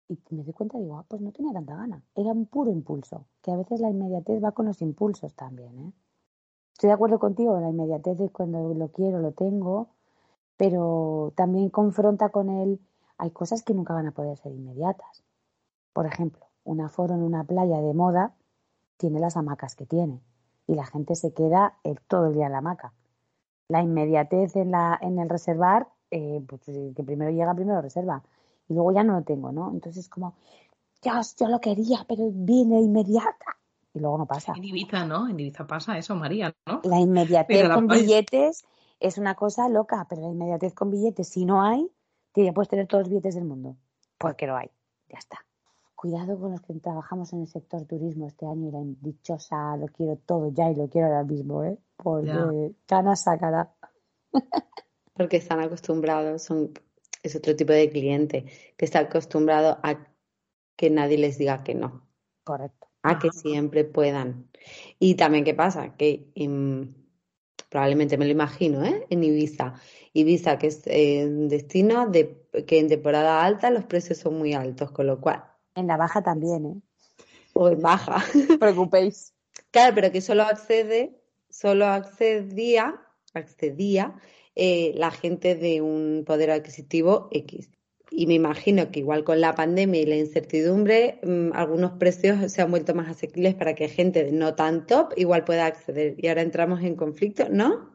Y 0.10 0.20
me 0.30 0.43
doy 0.43 0.54
cuenta 0.54 0.78
digo, 0.78 0.98
ah, 0.98 1.06
pues 1.08 1.22
no 1.22 1.32
tenía 1.32 1.54
tanta 1.54 1.76
gana. 1.76 2.04
Era 2.15 2.32
un 2.32 2.46
puro 2.46 2.72
impulso. 2.72 3.26
Que 3.41 3.52
a 3.52 3.58
veces 3.58 3.80
la 3.82 3.89
inmediatez 3.89 4.43
va 4.43 4.52
con 4.52 4.65
los 4.65 4.82
impulsos 4.82 5.36
también, 5.36 5.78
¿eh? 5.80 5.93
Estoy 6.74 6.89
de 6.89 6.93
acuerdo 6.93 7.17
contigo, 7.17 7.60
la 7.60 7.70
inmediatez 7.70 8.20
es 8.20 8.30
cuando 8.30 8.72
lo 8.76 8.91
quiero, 8.91 9.17
lo 9.20 9.32
tengo, 9.32 9.89
pero 10.58 11.34
también 11.36 11.72
confronta 11.72 12.30
con 12.30 12.50
él, 12.50 12.80
hay 13.17 13.32
cosas 13.32 13.63
que 13.63 13.74
nunca 13.74 13.96
van 13.96 14.06
a 14.06 14.12
poder 14.12 14.38
ser 14.38 14.52
inmediatas. 14.52 15.24
Por 15.91 16.06
ejemplo, 16.06 16.46
un 16.63 16.82
aforo 16.82 17.15
en 17.15 17.24
una 17.24 17.43
playa 17.46 17.82
de 17.82 17.96
moda 17.96 18.36
tiene 18.98 19.20
las 19.20 19.38
hamacas 19.38 19.76
que 19.76 19.88
tiene 19.88 20.22
y 20.67 20.76
la 20.76 20.86
gente 20.86 21.15
se 21.15 21.34
queda 21.34 21.80
todo 22.08 22.28
el 22.28 22.36
día 22.36 22.46
en 22.46 22.52
la 22.52 22.60
hamaca. 22.60 22.93
La 23.70 23.82
inmediatez 23.82 24.56
en, 24.56 24.70
la, 24.70 25.00
en 25.02 25.17
el 25.17 25.30
reservar, 25.30 25.88
eh, 26.12 26.43
pues 26.48 26.62
que 26.63 27.04
primero 27.04 27.32
llega, 27.32 27.56
primero 27.56 27.82
reserva. 27.82 28.24
Y 28.69 28.73
luego 28.73 28.91
ya 28.91 29.03
no 29.03 29.13
lo 29.13 29.23
tengo, 29.23 29.51
¿no? 29.51 29.71
Entonces 29.71 30.06
es 30.06 30.10
como, 30.10 30.36
Dios, 31.01 31.36
yo 31.36 31.47
lo 31.47 31.60
quería, 31.60 32.06
pero 32.08 32.30
viene 32.32 32.82
inmediata. 32.82 33.58
Y 33.93 33.99
luego 33.99 34.17
no 34.17 34.25
pasa. 34.25 34.53
En 34.56 34.63
Ibiza, 34.63 35.06
¿no? 35.06 35.27
En 35.27 35.39
Ibiza 35.39 35.65
pasa 35.65 35.97
eso, 35.97 36.15
María, 36.15 36.53
¿no? 36.65 36.82
La 36.84 36.99
inmediatez 36.99 37.69
con 37.69 37.88
billetes 37.88 38.65
es 38.99 39.17
una 39.17 39.36
cosa 39.36 39.69
loca, 39.69 40.06
pero 40.10 40.21
la 40.21 40.30
inmediatez 40.30 40.73
con 40.73 40.91
billetes, 40.91 41.27
si 41.30 41.45
no 41.45 41.63
hay, 41.63 41.89
ya 42.43 42.53
puedes 42.53 42.69
tener 42.69 42.88
todos 42.88 43.03
los 43.03 43.10
billetes 43.10 43.36
del 43.36 43.45
mundo. 43.45 43.77
Porque 44.17 44.47
lo 44.47 44.56
hay. 44.56 44.69
Ya 45.10 45.17
está. 45.17 45.43
Cuidado 45.95 46.39
con 46.39 46.51
los 46.51 46.62
que 46.62 46.73
trabajamos 46.75 47.34
en 47.34 47.41
el 47.41 47.47
sector 47.47 47.86
turismo 47.86 48.27
este 48.27 48.45
año 48.45 48.67
y 48.67 48.71
la 48.71 48.82
dichosa 49.01 49.75
lo 49.77 49.88
quiero 49.88 50.15
todo 50.17 50.51
ya 50.51 50.69
y 50.69 50.75
lo 50.75 50.88
quiero 50.89 51.08
ahora 51.08 51.23
mismo, 51.23 51.63
¿eh? 51.63 51.80
Porque 51.95 52.75
ganas 52.88 53.23
sacará. 53.23 53.73
Porque 55.15 55.38
están 55.38 55.60
acostumbrados, 55.60 56.43
son, 56.43 56.71
es 57.28 57.36
otro 57.36 57.56
tipo 57.56 57.74
de 57.74 57.90
cliente 57.90 58.46
que 58.76 58.86
está 58.86 59.00
acostumbrado 59.00 59.80
a 59.84 60.08
que 60.76 60.90
nadie 60.90 61.18
les 61.18 61.38
diga 61.38 61.63
que 61.63 61.76
no. 61.76 62.08
Correcto. 62.44 62.88
A 63.04 63.20
que 63.20 63.32
siempre 63.32 63.84
puedan. 63.84 64.50
Y 65.00 65.16
también, 65.16 65.44
¿qué 65.44 65.54
pasa? 65.54 65.96
Que 65.96 66.32
probablemente 67.70 68.18
me 68.18 68.26
lo 68.26 68.32
imagino, 68.32 68.84
¿eh? 68.84 69.06
En 69.10 69.24
Ibiza. 69.24 69.74
Ibiza, 70.13 70.58
que 70.58 70.68
es 70.68 70.82
eh, 70.86 71.26
un 71.26 71.48
destino 71.48 72.08
de, 72.08 72.46
que 72.66 72.80
en 72.80 72.88
temporada 72.88 73.44
alta 73.44 73.70
los 73.70 73.86
precios 73.86 74.18
son 74.18 74.38
muy 74.38 74.54
altos, 74.54 74.92
con 74.92 75.08
lo 75.08 75.20
cual 75.20 75.44
En 75.76 75.88
la 75.88 75.98
baja 75.98 76.22
también, 76.22 76.66
¿eh? 76.66 76.82
O 77.54 77.70
en 77.70 77.82
baja. 77.82 78.24
No 78.34 78.54
os 78.54 78.58
preocupéis. 78.58 79.34
Claro, 79.72 79.96
pero 79.96 80.12
que 80.12 80.22
solo 80.22 80.44
accede, 80.44 81.20
solo 81.50 81.86
accedía, 81.86 83.02
accedía 83.34 84.16
eh, 84.60 84.91
la 84.96 85.12
gente 85.12 85.56
de 85.56 85.82
un 85.82 86.24
poder 86.26 86.50
adquisitivo 86.50 87.30
X. 87.32 87.70
Y 88.10 88.26
me 88.26 88.34
imagino 88.34 88.89
que 88.89 89.02
igual 89.02 89.24
con 89.24 89.39
la 89.39 89.54
pandemia 89.54 90.02
y 90.02 90.06
la 90.06 90.15
incertidumbre, 90.15 91.20
mm, 91.24 91.52
algunos 91.54 91.91
precios 91.93 92.52
se 92.52 92.62
han 92.62 92.72
vuelto 92.72 92.96
más 92.96 93.08
asequibles 93.08 93.54
para 93.54 93.76
que 93.76 93.88
gente 93.88 94.32
no 94.32 94.56
tan 94.56 94.88
top 94.88 95.13
igual 95.15 95.43
pueda 95.43 95.67
acceder. 95.67 96.15
Y 96.17 96.28
ahora 96.28 96.41
entramos 96.41 96.82
en 96.82 96.96
conflicto, 96.96 97.48
¿no? 97.50 97.91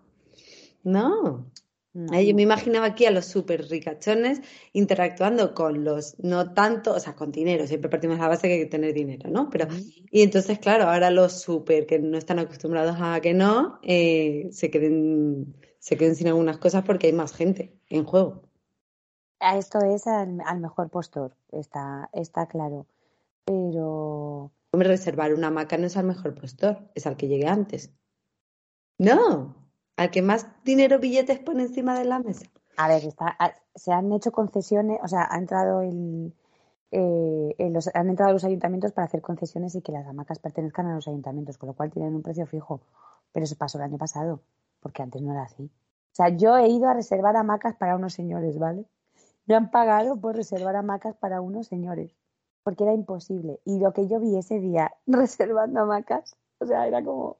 No. 0.85 1.51
Yo 1.95 2.35
me 2.35 2.43
imaginaba 2.43 2.87
aquí 2.87 3.05
a 3.05 3.11
los 3.11 3.27
súper 3.27 3.69
ricachones 3.69 4.41
interactuando 4.73 5.53
con 5.53 5.85
los 5.85 6.19
no 6.21 6.55
tanto, 6.55 6.95
o 6.95 7.01
sea, 7.01 7.15
con 7.15 7.31
dinero, 7.31 7.67
siempre 7.67 7.91
partimos 7.91 8.17
de 8.17 8.23
la 8.23 8.29
base 8.29 8.49
que 8.49 8.55
hay 8.55 8.61
que 8.61 8.67
tener 8.67 8.95
dinero, 8.95 9.29
¿no? 9.29 9.51
Pero, 9.51 9.69
y 10.11 10.23
entonces, 10.23 10.59
claro, 10.59 10.85
ahora 10.85 11.11
los 11.11 11.43
súper 11.43 11.85
que 11.85 11.99
no 11.99 12.17
están 12.17 12.39
acostumbrados 12.39 12.97
a 12.99 13.21
que 13.21 13.35
no, 13.35 13.79
eh, 13.83 14.49
se 14.53 14.71
queden, 14.71 15.55
se 15.83 15.97
queden 15.97 16.15
sin 16.15 16.29
algunas 16.29 16.59
cosas 16.59 16.85
porque 16.85 17.09
hay 17.09 17.13
más 17.13 17.33
gente 17.33 17.77
en 17.89 18.05
juego. 18.05 18.43
Esto 19.41 19.81
es 19.81 20.07
al, 20.07 20.61
mejor 20.61 20.91
postor, 20.91 21.35
está, 21.51 22.09
está 22.13 22.47
claro. 22.47 22.87
Pero. 23.45 24.53
Hombre, 24.71 24.89
reservar 24.89 25.35
una 25.35 25.49
hamaca 25.49 25.77
no 25.77 25.89
es 25.89 25.97
al 25.97 26.07
mejor 26.07 26.37
postor, 26.37 26.89
es 26.95 27.09
al 27.09 27.17
que 27.17 27.27
llegue 27.27 27.49
antes. 27.49 27.93
No, 28.97 29.57
al 29.97 30.11
que 30.13 30.23
más 30.23 30.47
dinero 30.63 31.01
billetes 31.01 31.41
pone 31.41 31.65
encima 31.65 31.99
de 31.99 32.05
la 32.05 32.21
mesa. 32.21 32.47
A 32.77 32.87
ver, 32.87 33.05
está, 33.05 33.37
se 33.75 33.93
han 33.93 34.13
hecho 34.13 34.31
concesiones, 34.31 35.01
o 35.03 35.09
sea, 35.09 35.27
ha 35.29 35.37
entrado 35.37 35.83
el, 35.83 36.33
eh, 36.93 37.71
los, 37.73 37.91
han 37.93 38.09
entrado 38.09 38.33
los 38.33 38.45
ayuntamientos 38.45 38.93
para 38.93 39.07
hacer 39.07 39.21
concesiones 39.21 39.75
y 39.75 39.83
que 39.83 39.91
las 39.91 40.07
hamacas 40.07 40.39
pertenezcan 40.39 40.87
a 40.87 40.95
los 40.95 41.09
ayuntamientos, 41.09 41.59
con 41.59 41.67
lo 41.67 41.75
cual 41.75 41.91
tienen 41.91 42.15
un 42.15 42.23
precio 42.23 42.47
fijo. 42.47 42.83
Pero 43.33 43.43
eso 43.43 43.57
pasó 43.57 43.79
el 43.79 43.85
año 43.85 43.99
pasado, 43.99 44.43
porque 44.83 45.03
antes 45.03 45.23
no 45.23 45.33
era 45.33 45.45
así. 45.45 45.65
O 45.65 46.15
sea, 46.15 46.29
yo 46.29 46.57
he 46.59 46.69
ido 46.69 46.89
a 46.89 46.95
reservar 46.95 47.37
hamacas 47.37 47.75
para 47.77 47.97
unos 47.97 48.13
señores, 48.13 48.59
¿vale? 48.59 48.85
Me 49.47 49.55
han 49.55 49.71
pagado 49.71 50.21
por 50.21 50.37
reservar 50.37 50.77
hamacas 50.77 51.17
para 51.17 51.41
unos 51.41 51.69
señores, 51.69 52.15
porque 52.63 52.85
era 52.85 52.93
imposible. 52.93 53.61
Y 53.65 53.79
lo 53.79 53.93
que 53.93 54.07
yo 54.09 54.21
vi 54.21 54.37
ese 54.37 54.61
día 54.61 54.93
reservando 55.07 55.81
hamacas, 55.81 56.37
o 56.59 56.67
sea, 56.67 56.87
era 56.87 57.03
como 57.03 57.39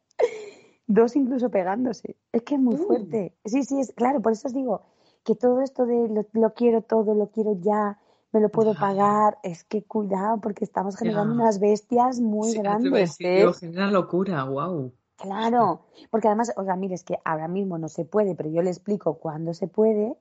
dos 0.87 1.17
incluso 1.17 1.51
pegándose. 1.51 2.17
Es 2.33 2.43
que 2.43 2.55
es 2.55 2.61
muy 2.61 2.77
mm. 2.77 2.87
fuerte. 2.87 3.37
Sí, 3.45 3.65
sí, 3.65 3.81
es 3.81 3.93
claro, 3.93 4.23
por 4.23 4.33
eso 4.33 4.49
os 4.49 4.55
digo 4.55 4.83
que 5.25 5.35
todo 5.35 5.61
esto 5.61 5.87
de 5.87 6.27
lo, 6.33 6.55
quiero 6.55 6.83
todo, 6.83 7.15
lo 7.15 7.29
quiero 7.31 7.57
ya, 7.61 7.99
me 8.33 8.41
lo 8.41 8.49
puedo 8.49 8.75
pagar, 8.75 9.39
es 9.43 9.63
que 9.63 9.85
cuidado, 9.85 10.41
porque 10.41 10.65
estamos 10.65 10.97
generando 10.97 11.35
unas 11.35 11.61
bestias 11.61 12.21
muy 12.21 12.55
grandes. 12.55 13.17
¿eh? 13.21 13.47
genera 13.61 13.91
locura, 13.91 14.43
wow. 14.45 14.93
Claro, 15.17 15.83
porque 16.11 16.29
además, 16.29 16.53
o 16.57 16.65
sea, 16.65 16.75
mire, 16.77 16.95
es 16.95 17.05
que 17.05 17.19
ahora 17.25 17.49
mismo 17.49 17.79
no 17.79 17.89
se 17.89 18.05
puede, 18.05 18.35
pero 18.35 18.51
yo 18.51 18.63
le 18.63 18.71
explico 18.71 19.19
cuándo 19.19 19.55
se 19.55 19.69
puede 19.69 20.17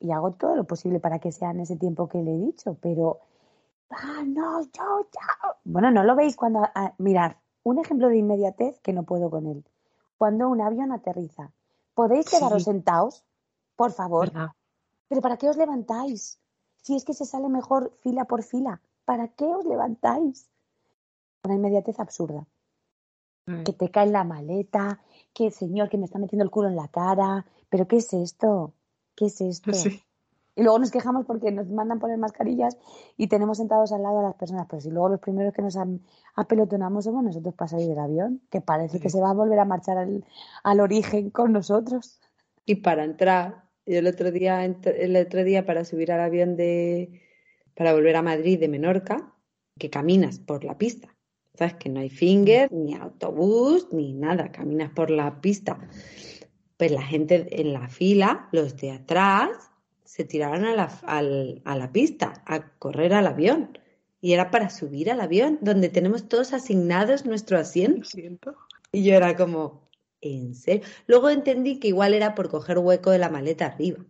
y 0.00 0.12
hago 0.12 0.32
todo 0.32 0.56
lo 0.56 0.64
posible 0.64 1.00
para 1.00 1.18
que 1.18 1.32
sea 1.32 1.50
en 1.50 1.60
ese 1.60 1.76
tiempo 1.76 2.08
que 2.08 2.22
le 2.22 2.34
he 2.34 2.38
dicho, 2.38 2.76
pero, 2.80 3.20
ah, 3.90 4.24
no, 4.26 4.62
yo 4.62 5.08
ya. 5.12 5.56
Bueno, 5.64 5.90
no 5.90 6.02
lo 6.04 6.16
veis 6.16 6.36
cuando, 6.36 6.62
ah, 6.74 6.94
mirad, 6.98 7.36
un 7.62 7.78
ejemplo 7.78 8.08
de 8.08 8.18
inmediatez 8.18 8.80
que 8.80 8.92
no 8.92 9.04
puedo 9.04 9.30
con 9.30 9.46
él. 9.46 9.64
Cuando 10.16 10.48
un 10.48 10.60
avión 10.60 10.90
aterriza, 10.92 11.52
¿podéis 11.94 12.28
quedaros 12.28 12.64
sentados? 12.64 13.24
Por 13.76 13.92
favor. 13.92 14.32
Pero 15.08 15.20
¿para 15.20 15.36
qué 15.36 15.48
os 15.48 15.56
levantáis? 15.56 16.40
Si 16.82 16.96
es 16.96 17.04
que 17.04 17.14
se 17.14 17.24
sale 17.24 17.48
mejor 17.48 17.92
fila 18.00 18.24
por 18.24 18.42
fila, 18.42 18.80
¿para 19.04 19.28
qué 19.28 19.44
os 19.44 19.64
levantáis? 19.64 20.48
Una 21.44 21.54
inmediatez 21.54 22.00
absurda. 22.00 22.46
Mm. 23.48 23.62
Que 23.64 23.72
te 23.72 23.90
cae 23.90 24.06
la 24.08 24.24
maleta, 24.24 25.00
que 25.32 25.50
señor 25.50 25.88
que 25.88 25.98
me 25.98 26.04
está 26.04 26.18
metiendo 26.18 26.44
el 26.44 26.50
culo 26.50 26.68
en 26.68 26.76
la 26.76 26.88
cara, 26.88 27.46
pero 27.70 27.88
¿qué 27.88 27.96
es 27.96 28.12
esto? 28.12 28.74
¿Qué 29.14 29.26
es 29.26 29.40
esto? 29.40 29.72
Y 30.58 30.64
luego 30.64 30.80
nos 30.80 30.90
quejamos 30.90 31.24
porque 31.24 31.52
nos 31.52 31.68
mandan 31.70 32.00
poner 32.00 32.18
mascarillas 32.18 32.76
y 33.16 33.28
tenemos 33.28 33.58
sentados 33.58 33.92
al 33.92 34.02
lado 34.02 34.18
a 34.18 34.22
las 34.24 34.34
personas. 34.34 34.66
Pero 34.68 34.82
si 34.82 34.90
luego 34.90 35.08
los 35.08 35.20
primeros 35.20 35.54
que 35.54 35.62
nos 35.62 35.78
apelotonamos 36.34 37.04
somos 37.04 37.22
nosotros 37.22 37.54
para 37.54 37.68
salir 37.68 37.86
del 37.86 37.98
avión, 38.00 38.42
que 38.50 38.60
parece 38.60 38.98
que 38.98 39.08
se 39.08 39.20
va 39.20 39.30
a 39.30 39.34
volver 39.34 39.60
a 39.60 39.64
marchar 39.64 39.98
al, 39.98 40.80
origen 40.80 41.30
con 41.30 41.52
nosotros. 41.52 42.20
Y 42.66 42.76
para 42.76 43.04
entrar, 43.04 43.66
yo 43.86 44.00
el 44.00 44.08
otro 44.08 44.32
día, 44.32 44.64
el 44.64 45.16
otro 45.16 45.44
día 45.44 45.64
para 45.64 45.84
subir 45.84 46.10
al 46.10 46.22
avión 46.22 46.56
de, 46.56 47.22
para 47.76 47.92
volver 47.92 48.16
a 48.16 48.22
Madrid 48.22 48.58
de 48.58 48.66
Menorca, 48.66 49.32
que 49.78 49.90
caminas 49.90 50.40
por 50.40 50.64
la 50.64 50.76
pista. 50.76 51.08
¿Sabes? 51.58 51.74
Que 51.74 51.88
no 51.88 51.98
hay 51.98 52.08
finger, 52.08 52.72
ni 52.72 52.94
autobús, 52.94 53.88
ni 53.90 54.12
nada, 54.12 54.52
caminas 54.52 54.92
por 54.92 55.10
la 55.10 55.40
pista. 55.40 55.76
Pues 56.76 56.92
la 56.92 57.02
gente 57.02 57.48
en 57.60 57.72
la 57.72 57.88
fila, 57.88 58.48
los 58.52 58.76
de 58.76 58.92
atrás, 58.92 59.50
se 60.04 60.22
tiraron 60.22 60.64
a 60.66 60.76
la, 60.76 60.84
a 61.64 61.76
la 61.76 61.90
pista, 61.90 62.44
a 62.46 62.68
correr 62.78 63.12
al 63.12 63.26
avión. 63.26 63.76
Y 64.20 64.34
era 64.34 64.52
para 64.52 64.70
subir 64.70 65.10
al 65.10 65.20
avión, 65.20 65.58
donde 65.60 65.88
tenemos 65.88 66.28
todos 66.28 66.52
asignados 66.52 67.26
nuestro 67.26 67.58
asiento. 67.58 68.06
Y 68.92 69.02
yo 69.02 69.16
era 69.16 69.36
como, 69.36 69.88
¿en 70.20 70.54
serio? 70.54 70.86
Luego 71.08 71.28
entendí 71.28 71.80
que 71.80 71.88
igual 71.88 72.14
era 72.14 72.36
por 72.36 72.50
coger 72.50 72.78
hueco 72.78 73.10
de 73.10 73.18
la 73.18 73.30
maleta 73.30 73.66
arriba. 73.66 74.04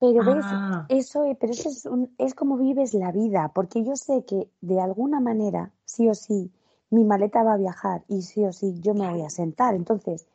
Pero 0.00 0.34
ves, 0.34 0.44
ah. 0.48 0.86
eso, 0.88 1.22
pero 1.38 1.52
eso 1.52 1.68
es, 1.68 1.88
es 2.18 2.34
como 2.34 2.58
vives 2.58 2.92
la 2.92 3.12
vida, 3.12 3.52
porque 3.54 3.84
yo 3.84 3.94
sé 3.94 4.24
que 4.26 4.48
de 4.60 4.80
alguna 4.80 5.20
manera, 5.20 5.72
sí 5.84 6.08
o 6.08 6.14
sí, 6.14 6.50
mi 6.92 7.04
maleta 7.04 7.42
va 7.42 7.54
a 7.54 7.56
viajar 7.56 8.04
y 8.08 8.20
sí 8.22 8.44
o 8.44 8.52
sí 8.52 8.78
yo 8.80 8.92
me 8.94 9.10
voy 9.10 9.22
a 9.22 9.30
sentar. 9.30 9.74
Entonces, 9.74 10.26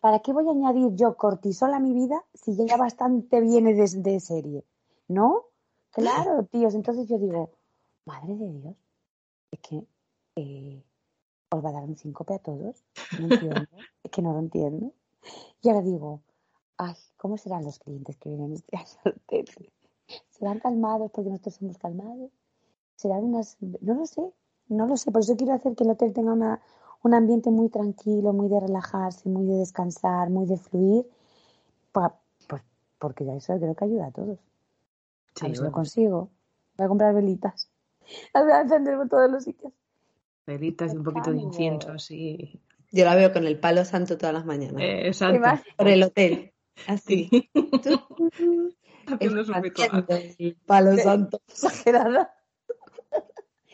¿para 0.00 0.20
qué 0.20 0.32
voy 0.32 0.46
a 0.46 0.52
añadir 0.52 0.94
yo 0.94 1.16
cortisol 1.16 1.74
a 1.74 1.80
mi 1.80 1.92
vida 1.92 2.24
si 2.34 2.54
ya 2.54 2.76
bastante 2.76 3.40
viene 3.40 3.74
de, 3.74 4.20
serie? 4.20 4.64
¿No? 5.08 5.46
Claro, 5.90 6.44
tíos. 6.44 6.74
Entonces 6.74 7.08
yo 7.08 7.18
digo, 7.18 7.50
madre 8.04 8.36
de 8.36 8.48
Dios, 8.48 8.76
es 9.50 9.58
que 9.60 9.84
eh, 10.36 10.82
os 11.50 11.64
va 11.64 11.70
a 11.70 11.72
dar 11.72 11.82
un 11.82 11.96
síncope 11.96 12.34
a 12.34 12.38
todos. 12.38 12.84
No 13.18 13.34
entiendo. 13.34 13.60
es 14.04 14.10
que 14.10 14.22
no 14.22 14.32
lo 14.32 14.38
entiendo. 14.38 14.92
Y 15.62 15.68
ahora 15.68 15.82
digo, 15.82 16.20
ay, 16.76 16.94
¿cómo 17.16 17.36
serán 17.38 17.64
los 17.64 17.80
clientes 17.80 18.16
que 18.18 18.28
vienen 18.28 18.52
este 18.52 18.76
año 18.76 19.16
¿Serán 20.30 20.60
calmados 20.60 21.10
porque 21.10 21.28
nosotros 21.28 21.56
somos 21.56 21.76
calmados? 21.76 22.30
¿Serán 22.94 23.24
unas.? 23.24 23.56
No 23.60 23.94
lo 23.94 24.06
sé, 24.06 24.32
no 24.68 24.86
lo 24.86 24.96
sé. 24.96 25.10
Por 25.10 25.22
eso 25.22 25.36
quiero 25.36 25.52
hacer 25.54 25.74
que 25.74 25.84
el 25.84 25.90
hotel 25.90 26.12
tenga 26.12 26.32
una, 26.32 26.60
un 27.02 27.14
ambiente 27.14 27.50
muy 27.50 27.68
tranquilo, 27.68 28.32
muy 28.32 28.48
de 28.48 28.60
relajarse, 28.60 29.28
muy 29.28 29.46
de 29.46 29.58
descansar, 29.58 30.30
muy 30.30 30.46
de 30.46 30.56
fluir, 30.56 31.06
pues, 31.92 32.12
porque 32.98 33.24
ya 33.24 33.34
eso 33.34 33.56
creo 33.58 33.74
que 33.74 33.84
ayuda 33.84 34.06
a 34.06 34.10
todos. 34.10 34.38
a 35.40 35.46
ver 35.46 35.56
si 35.56 35.62
lo 35.62 35.72
consigo. 35.72 36.30
Voy 36.76 36.84
a 36.84 36.88
comprar 36.88 37.14
velitas. 37.14 37.70
Voy 38.34 38.50
a 38.50 38.60
encender 38.62 38.96
por 38.96 39.08
todos 39.08 39.30
los 39.30 39.44
sitios. 39.44 39.72
Velitas 40.46 40.92
y 40.92 40.96
un 40.96 41.04
poquito 41.04 41.30
de 41.30 41.40
incienso, 41.40 41.92
así. 41.92 42.60
Yo 42.90 43.04
la 43.04 43.14
veo 43.14 43.32
con 43.32 43.46
el 43.46 43.60
palo 43.60 43.84
santo 43.84 44.16
todas 44.16 44.34
las 44.34 44.46
mañanas. 44.46 44.80
Eh, 44.80 45.08
exacto. 45.08 45.62
Por 45.76 45.88
el 45.88 46.02
hotel. 46.02 46.52
Así. 46.86 47.28
el 49.20 50.56
palo 50.66 50.96
santo. 50.96 51.40
Exagerada. 51.48 52.34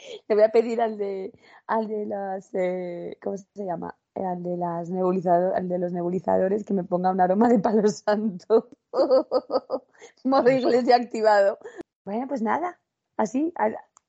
Le 0.28 0.34
voy 0.34 0.44
a 0.44 0.50
pedir 0.50 0.80
al 0.80 0.96
de, 0.96 1.32
al 1.66 1.88
de 1.88 2.06
las, 2.06 2.50
eh, 2.54 3.18
¿cómo 3.22 3.36
se 3.36 3.64
llama? 3.64 3.96
Al 4.14 4.42
de, 4.42 4.56
las 4.56 4.90
nebulizador, 4.90 5.54
al 5.54 5.68
de 5.68 5.78
los 5.78 5.92
nebulizadores 5.92 6.64
que 6.64 6.74
me 6.74 6.84
ponga 6.84 7.10
un 7.10 7.20
aroma 7.20 7.48
de 7.48 7.58
palo 7.58 7.88
santo. 7.88 8.68
Modo 10.24 10.50
iglesia 10.50 10.96
activado. 10.96 11.58
Bueno, 12.04 12.28
pues 12.28 12.42
nada, 12.42 12.80
así, 13.16 13.52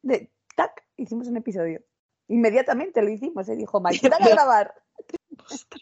de, 0.04 0.32
tac, 0.56 0.86
hicimos 0.98 1.28
un 1.28 1.38
episodio. 1.38 1.82
Inmediatamente 2.28 3.02
lo 3.02 3.10
hicimos, 3.10 3.46
se 3.46 3.56
dijo, 3.56 3.80
Mike, 3.80 4.08
a 4.08 4.18
grabar. 4.30 4.74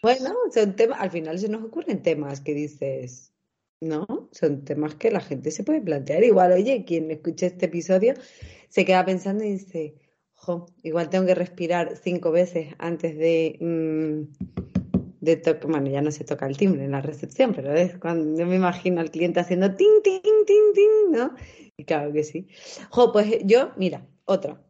Bueno, 0.02 0.34
son 0.52 0.76
temas, 0.76 1.00
al 1.00 1.10
final 1.10 1.38
se 1.38 1.48
nos 1.48 1.64
ocurren 1.64 2.02
temas 2.02 2.40
que 2.40 2.54
dices, 2.54 3.32
¿no? 3.80 4.06
Son 4.30 4.64
temas 4.64 4.94
que 4.94 5.10
la 5.10 5.20
gente 5.20 5.50
se 5.50 5.64
puede 5.64 5.80
plantear. 5.80 6.22
Igual, 6.22 6.52
oye, 6.52 6.84
quien 6.84 7.10
escuche 7.10 7.46
este 7.46 7.66
episodio 7.66 8.14
se 8.68 8.84
queda 8.84 9.04
pensando 9.04 9.44
y 9.44 9.52
dice, 9.52 9.94
igual 10.82 11.10
tengo 11.10 11.26
que 11.26 11.34
respirar 11.34 11.96
cinco 11.96 12.30
veces 12.30 12.74
antes 12.78 13.16
de, 13.16 13.58
mm, 13.60 14.64
de 15.20 15.36
tocar. 15.36 15.70
Bueno, 15.70 15.90
ya 15.90 16.02
no 16.02 16.10
se 16.10 16.24
toca 16.24 16.46
el 16.46 16.56
timbre 16.56 16.84
en 16.84 16.92
la 16.92 17.00
recepción, 17.00 17.52
pero 17.54 17.72
es 17.74 17.96
cuando 17.98 18.38
yo 18.38 18.46
me 18.46 18.56
imagino 18.56 19.00
al 19.00 19.10
cliente 19.10 19.40
haciendo 19.40 19.74
ting, 19.74 20.02
ting, 20.02 20.20
ting, 20.22 20.72
ting, 20.74 21.12
¿no? 21.12 21.34
Y 21.76 21.84
claro 21.84 22.12
que 22.12 22.24
sí. 22.24 22.48
Jo, 22.90 23.12
pues 23.12 23.38
yo, 23.44 23.72
mira, 23.76 24.06
otra 24.24 24.60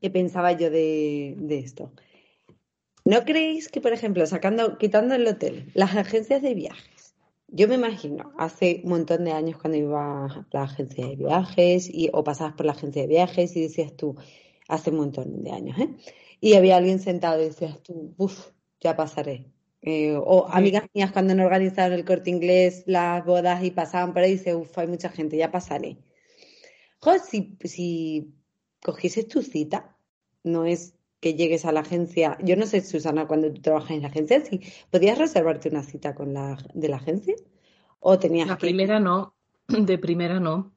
que 0.00 0.10
pensaba 0.10 0.52
yo 0.52 0.70
de, 0.70 1.34
de 1.38 1.58
esto. 1.58 1.92
¿No 3.04 3.24
creéis 3.24 3.68
que, 3.68 3.80
por 3.80 3.92
ejemplo, 3.92 4.24
sacando, 4.26 4.78
quitando 4.78 5.14
el 5.14 5.26
hotel, 5.26 5.70
las 5.74 5.94
agencias 5.94 6.40
de 6.40 6.54
viajes? 6.54 7.14
Yo 7.48 7.68
me 7.68 7.74
imagino, 7.74 8.32
hace 8.38 8.80
un 8.82 8.90
montón 8.90 9.24
de 9.24 9.32
años 9.32 9.58
cuando 9.58 9.78
iba 9.78 10.24
a 10.24 10.46
la 10.50 10.62
agencia 10.62 11.06
de 11.06 11.16
viajes 11.16 11.88
y, 11.92 12.10
o 12.12 12.24
pasabas 12.24 12.54
por 12.54 12.66
la 12.66 12.72
agencia 12.72 13.02
de 13.02 13.08
viajes 13.08 13.54
y 13.56 13.60
decías 13.60 13.94
tú, 13.94 14.16
hace 14.68 14.90
un 14.90 14.96
montón 14.96 15.42
de 15.42 15.52
años, 15.52 15.78
¿eh? 15.78 15.88
Y 16.40 16.54
había 16.54 16.76
alguien 16.76 16.98
sentado 16.98 17.40
y 17.40 17.46
decías 17.46 17.82
tú, 17.82 18.14
uff, 18.16 18.50
ya 18.80 18.96
pasaré. 18.96 19.50
Eh, 19.82 20.16
o 20.16 20.46
amigas 20.50 20.84
mías 20.94 21.12
cuando 21.12 21.32
han 21.32 21.40
organizado 21.40 21.94
el 21.94 22.04
corte 22.04 22.30
inglés 22.30 22.84
las 22.86 23.24
bodas 23.24 23.62
y 23.64 23.70
pasaban 23.70 24.12
por 24.12 24.22
ahí, 24.22 24.32
dice, 24.32 24.54
uff, 24.54 24.76
hay 24.78 24.86
mucha 24.86 25.10
gente, 25.10 25.36
ya 25.36 25.50
pasaré. 25.50 25.98
Jo, 27.00 27.12
si, 27.18 27.58
si 27.64 28.34
cogieses 28.82 29.28
tu 29.28 29.42
cita, 29.42 29.96
no 30.42 30.64
es 30.64 30.94
que 31.20 31.34
llegues 31.34 31.64
a 31.64 31.72
la 31.72 31.80
agencia. 31.80 32.36
Yo 32.42 32.56
no 32.56 32.66
sé, 32.66 32.82
Susana, 32.82 33.26
cuando 33.26 33.50
tú 33.50 33.62
trabajas 33.62 33.92
en 33.92 34.02
la 34.02 34.08
agencia, 34.08 34.44
si 34.44 34.60
podías 34.90 35.18
reservarte 35.18 35.70
una 35.70 35.82
cita 35.82 36.14
con 36.14 36.34
la 36.34 36.58
de 36.74 36.88
la 36.88 36.96
agencia 36.96 37.34
o 37.98 38.18
tenías 38.18 38.48
la 38.48 38.58
primera 38.58 39.00
no, 39.00 39.34
de 39.68 39.96
primera 39.96 40.38
no. 40.38 40.73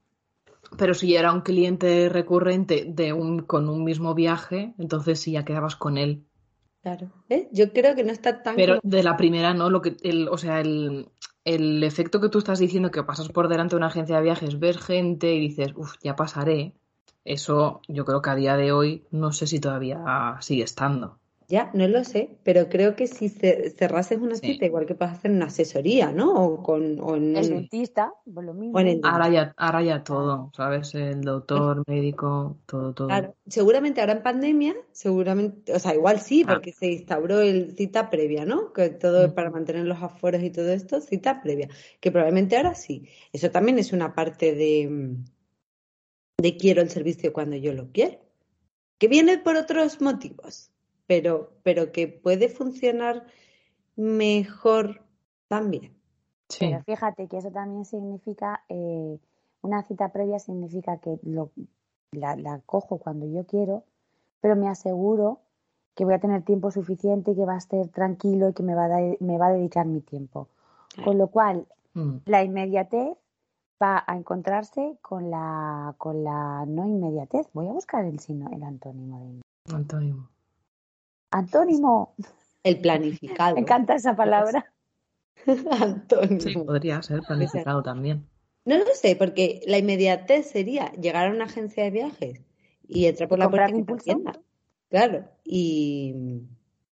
Pero 0.77 0.93
si 0.93 1.15
era 1.15 1.32
un 1.32 1.41
cliente 1.41 2.10
recurrente 2.10 2.86
de 2.88 3.13
un, 3.13 3.39
con 3.39 3.69
un 3.69 3.84
mismo 3.84 4.13
viaje, 4.13 4.73
entonces 4.77 5.19
sí 5.19 5.32
ya 5.34 5.45
quedabas 5.45 5.75
con 5.75 5.97
él. 5.97 6.25
Claro. 6.82 7.12
Yo 7.51 7.73
creo 7.73 7.95
que 7.95 8.03
no 8.03 8.12
está 8.12 8.43
tan. 8.43 8.56
Pero 8.56 8.80
de 8.84 9.03
la 9.03 9.17
primera 9.17 9.53
no, 9.53 9.69
lo 9.69 9.82
que, 9.82 9.97
el, 10.03 10.27
o 10.30 10.38
sea, 10.38 10.62
el, 10.62 11.10
el 11.43 11.84
efecto 11.84 12.19
que 12.19 12.30
tú 12.30 12.39
estás 12.39 12.60
diciendo 12.60 12.91
que 12.91 13.03
pasas 13.03 13.30
por 13.30 13.47
delante 13.47 13.75
de 13.75 13.77
una 13.77 13.88
agencia 13.88 14.17
de 14.17 14.23
viajes, 14.23 14.60
ver 14.60 14.77
gente 14.77 15.34
y 15.34 15.39
dices, 15.39 15.73
uff, 15.75 15.95
ya 16.03 16.15
pasaré. 16.15 16.73
Eso 17.23 17.82
yo 17.88 18.06
creo 18.06 18.21
que 18.21 18.30
a 18.30 18.36
día 18.36 18.56
de 18.56 18.71
hoy 18.71 19.06
no 19.12 19.32
sé 19.34 19.47
si 19.47 19.60
todavía 19.60 20.38
sigue 20.39 20.63
estando. 20.63 21.19
Ya, 21.50 21.72
no 21.74 21.88
lo 21.88 22.04
sé, 22.04 22.38
pero 22.44 22.68
creo 22.68 22.98
que 22.98 23.08
si 23.08 23.30
cerrases 23.30 24.20
una 24.20 24.36
cita, 24.36 24.66
igual 24.66 24.86
que 24.86 24.96
puedes 24.96 25.14
hacer 25.14 25.32
una 25.32 25.46
asesoría, 25.46 26.12
¿no? 26.12 26.34
O 26.34 26.62
con 26.62 27.00
o 27.00 27.16
en 27.16 27.38
el 27.38 27.48
dentista, 27.48 28.14
pues 28.26 28.46
lo 28.46 28.54
mismo. 28.54 28.78
ahora, 29.04 29.30
ya, 29.30 29.54
ahora 29.56 29.82
ya 29.82 30.04
todo, 30.04 30.52
¿sabes? 30.54 30.94
El 30.94 31.22
doctor, 31.22 31.84
médico, 31.88 32.58
todo, 32.66 32.94
todo. 32.94 33.08
Claro, 33.08 33.34
seguramente 33.48 34.02
ahora 34.02 34.12
en 34.12 34.24
pandemia, 34.24 34.76
seguramente, 34.92 35.74
o 35.74 35.80
sea, 35.80 35.96
igual 35.96 36.20
sí, 36.20 36.44
porque 36.44 36.74
se 36.74 36.88
instauró 36.88 37.40
el 37.40 37.78
cita 37.78 38.10
previa, 38.10 38.44
¿no? 38.44 38.74
Que 38.74 38.90
todo 38.90 39.34
para 39.34 39.50
mantener 39.50 39.86
los 39.86 40.04
aforos 40.04 40.44
y 40.44 40.50
todo 40.50 40.74
esto, 40.74 41.00
cita 41.00 41.42
previa, 41.42 41.70
que 42.02 42.12
probablemente 42.12 42.58
ahora 42.58 42.76
sí. 42.76 43.08
Eso 43.32 43.52
también 43.52 43.80
es 43.80 43.94
una 43.94 44.14
parte 44.14 44.54
de, 44.54 45.16
de 46.40 46.58
quiero 46.58 46.82
el 46.82 46.90
servicio 46.90 47.32
cuando 47.32 47.56
yo 47.56 47.72
lo 47.72 47.90
quiero, 47.94 48.20
que 48.98 49.08
viene 49.08 49.38
por 49.38 49.56
otros 49.56 50.02
motivos 50.02 50.74
pero, 51.08 51.52
pero 51.63 51.91
que 51.91 52.08
puede 52.08 52.50
funcionar 52.50 53.26
mejor 53.96 55.02
también. 55.48 55.98
Pero 56.60 56.82
fíjate 56.84 57.28
que 57.28 57.38
eso 57.38 57.52
también 57.52 57.86
significa, 57.86 58.63
eh, 58.70 59.20
una 59.62 59.84
cita 59.84 60.12
previa 60.13 60.39
significa 60.39 60.98
que 60.98 61.20
lo, 61.24 61.52
la, 62.12 62.36
la, 62.36 62.62
cojo 62.65 63.00
cuando 63.00 63.26
yo 63.26 63.46
quiero, 63.46 63.84
pero 64.39 64.56
me 64.56 64.70
aseguro 64.70 65.41
que 65.96 66.06
voy 66.06 66.13
a 66.13 66.20
tener 66.20 66.43
tiempo 66.43 66.72
suficiente 66.72 67.32
y 67.32 67.36
que 67.36 67.46
va 67.46 67.56
a 67.56 67.58
estar 67.58 67.88
tranquilo 67.89 68.50
y 68.50 68.54
que 68.54 68.63
me 68.63 68.76
va 68.76 68.86
a, 68.86 69.15
me 69.20 69.38
va 69.38 69.48
a 69.48 69.54
dedicar 69.54 69.86
mi 69.88 70.02
tiempo. 70.02 70.48
Con 71.04 71.17
lo 71.17 71.28
cual, 71.28 71.67
mm. 71.93 72.17
la 72.26 72.43
inmediatez 72.43 73.17
va 73.82 74.04
a 74.06 74.15
encontrarse 74.15 74.98
con 75.02 75.30
la, 75.30 75.96
con 75.98 76.24
la 76.24 76.65
no 76.67 76.86
inmediatez. 76.88 77.48
Voy 77.54 77.67
a 77.67 77.74
buscar 77.74 78.06
el, 78.06 78.20
sino, 78.20 78.50
el 78.52 78.63
antónimo 78.63 79.20
de 79.20 79.76
Antónimo. 79.76 80.30
Antónimo. 81.38 82.15
El 82.63 82.78
planificado. 82.82 83.56
Me 83.56 83.62
encanta 83.62 83.95
esa 83.95 84.15
palabra. 84.15 84.71
Antónimo. 85.82 86.41
Sí, 86.41 86.54
podría 86.56 87.02
ser 87.02 87.21
planificado 87.21 87.84
también. 87.84 88.28
No 88.65 88.78
lo 88.78 88.86
sé, 88.93 89.15
porque 89.15 89.62
la 89.65 89.78
inmediatez 89.78 90.50
sería 90.50 90.91
llegar 90.93 91.28
a 91.28 91.32
una 91.32 91.45
agencia 91.45 91.84
de 91.86 91.91
viajes 91.91 92.41
y 92.86 93.06
entrar 93.06 93.30
por 93.30 93.39
la 93.39 93.50
puerta 93.50 93.73
de 93.73 93.84
tienda. 94.04 94.34
Claro, 94.89 95.26
y... 95.43 96.41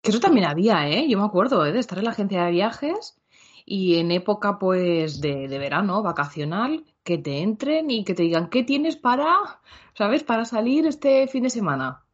Que 0.01 0.11
eso 0.11 0.21
también 0.21 0.47
había, 0.47 0.89
¿eh? 0.89 1.09
Yo 1.09 1.19
me 1.19 1.27
acuerdo 1.27 1.67
¿eh? 1.67 1.73
de 1.73 1.81
estar 1.81 1.99
en 1.99 2.05
la 2.05 2.13
agencia 2.13 2.45
de 2.45 2.53
viajes 2.53 3.21
y 3.67 3.97
en 3.97 4.13
época, 4.13 4.59
pues, 4.59 5.21
de, 5.21 5.49
de 5.49 5.59
verano, 5.59 6.03
vacacional, 6.03 6.85
que 7.03 7.19
te 7.19 7.43
entren 7.43 7.91
y 7.91 8.05
que 8.05 8.15
te 8.15 8.23
digan, 8.23 8.49
¿qué 8.49 8.63
tienes 8.63 8.97
para, 8.97 9.61
¿sabes? 9.95 10.23
Para 10.23 10.47
salir 10.47 10.87
este 10.87 11.27
fin 11.27 11.43
de 11.43 11.51
semana. 11.51 12.05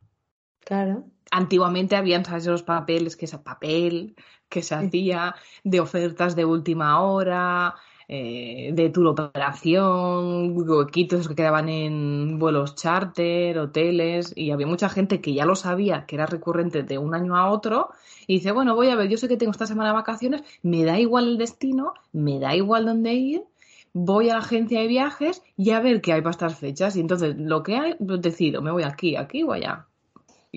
Claro. 0.65 1.05
Antiguamente 1.31 1.97
habían 1.97 2.25
¿sabes? 2.25 2.45
esos 2.45 2.63
papeles, 2.63 3.17
que 3.17 3.27
ese 3.27 3.39
papel 3.39 4.15
que 4.49 4.63
se 4.63 4.75
hacía 4.75 5.35
de 5.65 5.81
ofertas 5.81 6.37
de 6.37 6.45
última 6.45 7.01
hora, 7.01 7.75
eh, 8.07 8.71
de 8.73 8.91
tour 8.91 9.07
operación, 9.09 10.53
huequitos 10.57 11.27
que 11.27 11.35
quedaban 11.35 11.69
en 11.69 12.39
vuelos 12.39 12.75
charter, 12.75 13.59
hoteles, 13.59 14.33
y 14.37 14.51
había 14.51 14.67
mucha 14.67 14.89
gente 14.89 15.21
que 15.21 15.35
ya 15.35 15.47
lo 15.47 15.57
sabía, 15.57 16.05
que 16.07 16.17
era 16.17 16.27
recurrente 16.27 16.83
de 16.83 16.99
un 16.99 17.15
año 17.15 17.37
a 17.37 17.51
otro, 17.51 17.91
y 18.27 18.35
dice, 18.35 18.53
bueno, 18.53 18.75
voy 18.75 18.89
a 18.91 18.97
ver, 18.97 19.09
yo 19.09 19.17
sé 19.17 19.27
que 19.27 19.37
tengo 19.37 19.53
esta 19.53 19.67
semana 19.67 19.91
de 19.91 19.95
vacaciones, 19.97 20.43
me 20.63 20.85
da 20.85 21.01
igual 21.01 21.29
el 21.29 21.39
destino, 21.39 21.95
me 22.13 22.39
da 22.39 22.55
igual 22.55 22.85
dónde 22.87 23.15
ir, 23.15 23.45
voy 23.93 24.29
a 24.29 24.35
la 24.35 24.41
agencia 24.41 24.81
de 24.81 24.87
viajes 24.87 25.43
y 25.57 25.71
a 25.71 25.81
ver 25.81 26.01
qué 26.01 26.13
hay 26.13 26.21
para 26.21 26.33
estas 26.33 26.59
fechas, 26.59 26.97
y 26.97 27.01
entonces 27.01 27.37
lo 27.39 27.63
que 27.63 27.77
hay, 27.77 27.95
pues 27.95 28.21
decido, 28.21 28.63
me 28.63 28.71
voy 28.71 28.83
aquí, 28.85 29.17
aquí 29.17 29.43
o 29.43 29.53
allá 29.53 29.89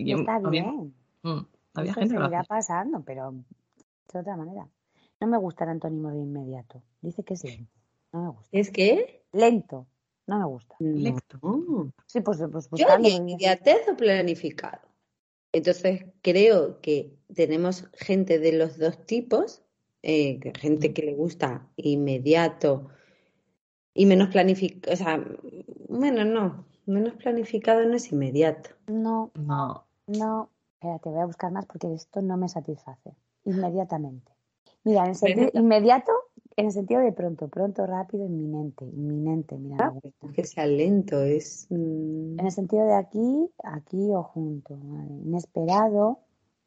está 0.05 0.39
bien. 0.49 0.93
Mm, 1.23 1.39
había, 1.73 1.93
gente 1.93 2.15
seguirá 2.15 2.43
pasando, 2.43 3.01
pero 3.01 3.31
de 4.13 4.19
otra 4.19 4.35
manera. 4.37 4.67
No 5.19 5.27
me 5.27 5.37
gusta 5.37 5.63
el 5.63 5.71
antónimo 5.71 6.11
de 6.11 6.19
inmediato. 6.19 6.81
Dice 7.01 7.23
que 7.23 7.33
es 7.33 7.43
lento. 7.43 7.71
No 8.11 8.21
me 8.21 8.29
gusta. 8.29 8.49
¿Es 8.51 8.71
qué? 8.71 9.23
Lento. 9.31 9.87
No 10.27 10.39
me 10.39 10.45
gusta. 10.45 10.75
Lento. 10.79 11.39
Sí, 12.05 12.21
pues, 12.21 12.39
pues 12.51 12.69
Yo 12.73 12.87
inmediatez 12.99 13.87
o 13.89 13.95
planificado. 13.95 14.87
Entonces 15.51 16.05
creo 16.21 16.81
que 16.81 17.17
tenemos 17.33 17.89
gente 17.93 18.37
de 18.37 18.53
los 18.53 18.77
dos 18.77 19.05
tipos, 19.05 19.63
eh, 20.03 20.39
gente 20.59 20.93
que 20.93 21.01
le 21.03 21.15
gusta 21.15 21.67
inmediato 21.77 22.89
y 23.93 24.05
menos 24.05 24.29
planificado, 24.29 24.93
o 24.93 24.97
sea, 24.97 25.25
bueno, 25.89 26.23
no, 26.23 26.65
menos 26.85 27.15
planificado 27.15 27.83
no 27.85 27.95
es 27.95 28.11
inmediato. 28.11 28.69
No. 28.87 29.31
No. 29.33 29.86
No, 30.07 30.49
espérate, 30.73 31.09
voy 31.09 31.19
a 31.19 31.25
buscar 31.25 31.51
más 31.51 31.65
porque 31.65 31.93
esto 31.93 32.21
no 32.21 32.37
me 32.37 32.47
satisface. 32.49 33.13
Inmediatamente. 33.45 34.31
Mira, 34.83 35.03
en 35.03 35.09
el 35.09 35.15
sentido 35.15 35.49
inmediato, 35.53 36.11
en 36.55 36.67
el 36.67 36.71
sentido 36.71 37.01
de 37.01 37.11
pronto, 37.11 37.49
pronto, 37.49 37.85
rápido, 37.85 38.25
inminente, 38.25 38.85
inminente, 38.85 39.57
mira. 39.57 39.93
Ah, 39.93 40.31
que 40.33 40.45
sea 40.45 40.65
lento, 40.65 41.21
es. 41.23 41.67
Mm. 41.69 42.39
En 42.39 42.45
el 42.45 42.51
sentido 42.51 42.85
de 42.85 42.95
aquí, 42.95 43.51
aquí 43.63 44.09
o 44.13 44.23
junto. 44.23 44.75
Inesperado, 45.25 46.19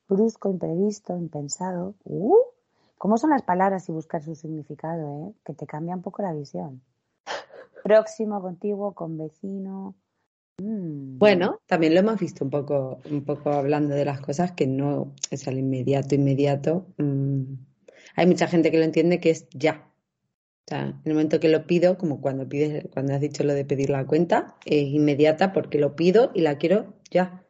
brusco, 0.08 0.50
imprevisto, 0.50 1.16
impensado. 1.16 1.94
Uh, 2.04 2.36
¿Cómo 2.98 3.16
son 3.16 3.30
las 3.30 3.42
palabras 3.42 3.88
y 3.88 3.92
buscar 3.92 4.22
su 4.22 4.34
significado, 4.34 5.28
eh? 5.28 5.34
Que 5.44 5.54
te 5.54 5.66
cambia 5.66 5.96
un 5.96 6.02
poco 6.02 6.20
la 6.20 6.34
visión. 6.34 6.82
Próximo, 7.82 8.42
contiguo, 8.42 8.92
con 8.92 9.16
vecino. 9.16 9.94
Bueno, 10.62 11.60
también 11.66 11.94
lo 11.94 12.00
hemos 12.00 12.20
visto 12.20 12.44
un 12.44 12.50
poco, 12.50 13.00
un 13.10 13.24
poco 13.24 13.50
hablando 13.50 13.94
de 13.94 14.04
las 14.04 14.20
cosas 14.20 14.52
que 14.52 14.66
no 14.66 15.14
es 15.30 15.48
al 15.48 15.58
inmediato, 15.58 16.14
inmediato. 16.14 16.86
Mm, 16.98 17.54
hay 18.16 18.26
mucha 18.26 18.46
gente 18.46 18.70
que 18.70 18.78
lo 18.78 18.84
entiende 18.84 19.20
que 19.20 19.30
es 19.30 19.48
ya. 19.52 19.90
O 20.66 20.68
sea, 20.68 20.82
en 20.82 21.00
el 21.04 21.14
momento 21.14 21.40
que 21.40 21.48
lo 21.48 21.66
pido, 21.66 21.96
como 21.96 22.20
cuando 22.20 22.48
pides, 22.48 22.86
cuando 22.92 23.14
has 23.14 23.20
dicho 23.20 23.42
lo 23.42 23.54
de 23.54 23.64
pedir 23.64 23.90
la 23.90 24.06
cuenta, 24.06 24.56
es 24.66 24.88
inmediata 24.88 25.52
porque 25.52 25.78
lo 25.78 25.96
pido 25.96 26.30
y 26.34 26.42
la 26.42 26.58
quiero 26.58 26.94
ya. 27.10 27.44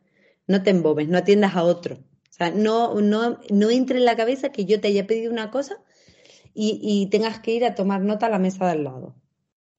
No 0.47 0.63
te 0.63 0.71
embobes, 0.71 1.09
no 1.09 1.19
atiendas 1.19 1.57
a 1.57 1.65
otro. 1.65 1.97
O 1.97 2.33
sea, 2.33 2.51
no, 2.51 3.01
no, 3.01 3.41
no 3.51 3.71
entre 3.71 3.99
en 3.99 4.05
la 4.05 4.17
cabeza 4.17 4.51
que 4.51 4.67
yo 4.67 4.81
te 4.81 4.89
haya 4.89 5.07
pedido 5.07 5.33
una 5.33 5.51
cosa 5.51 5.83
y, 6.55 6.79
y 6.83 7.11
tengas 7.11 7.41
que 7.41 7.53
ir 7.55 7.65
a 7.65 7.75
tomar 7.75 8.03
nota 8.03 8.27
a 8.27 8.31
la 8.31 8.39
mesa 8.39 8.67
de 8.67 8.73
al 8.73 8.85
lado. 8.85 9.20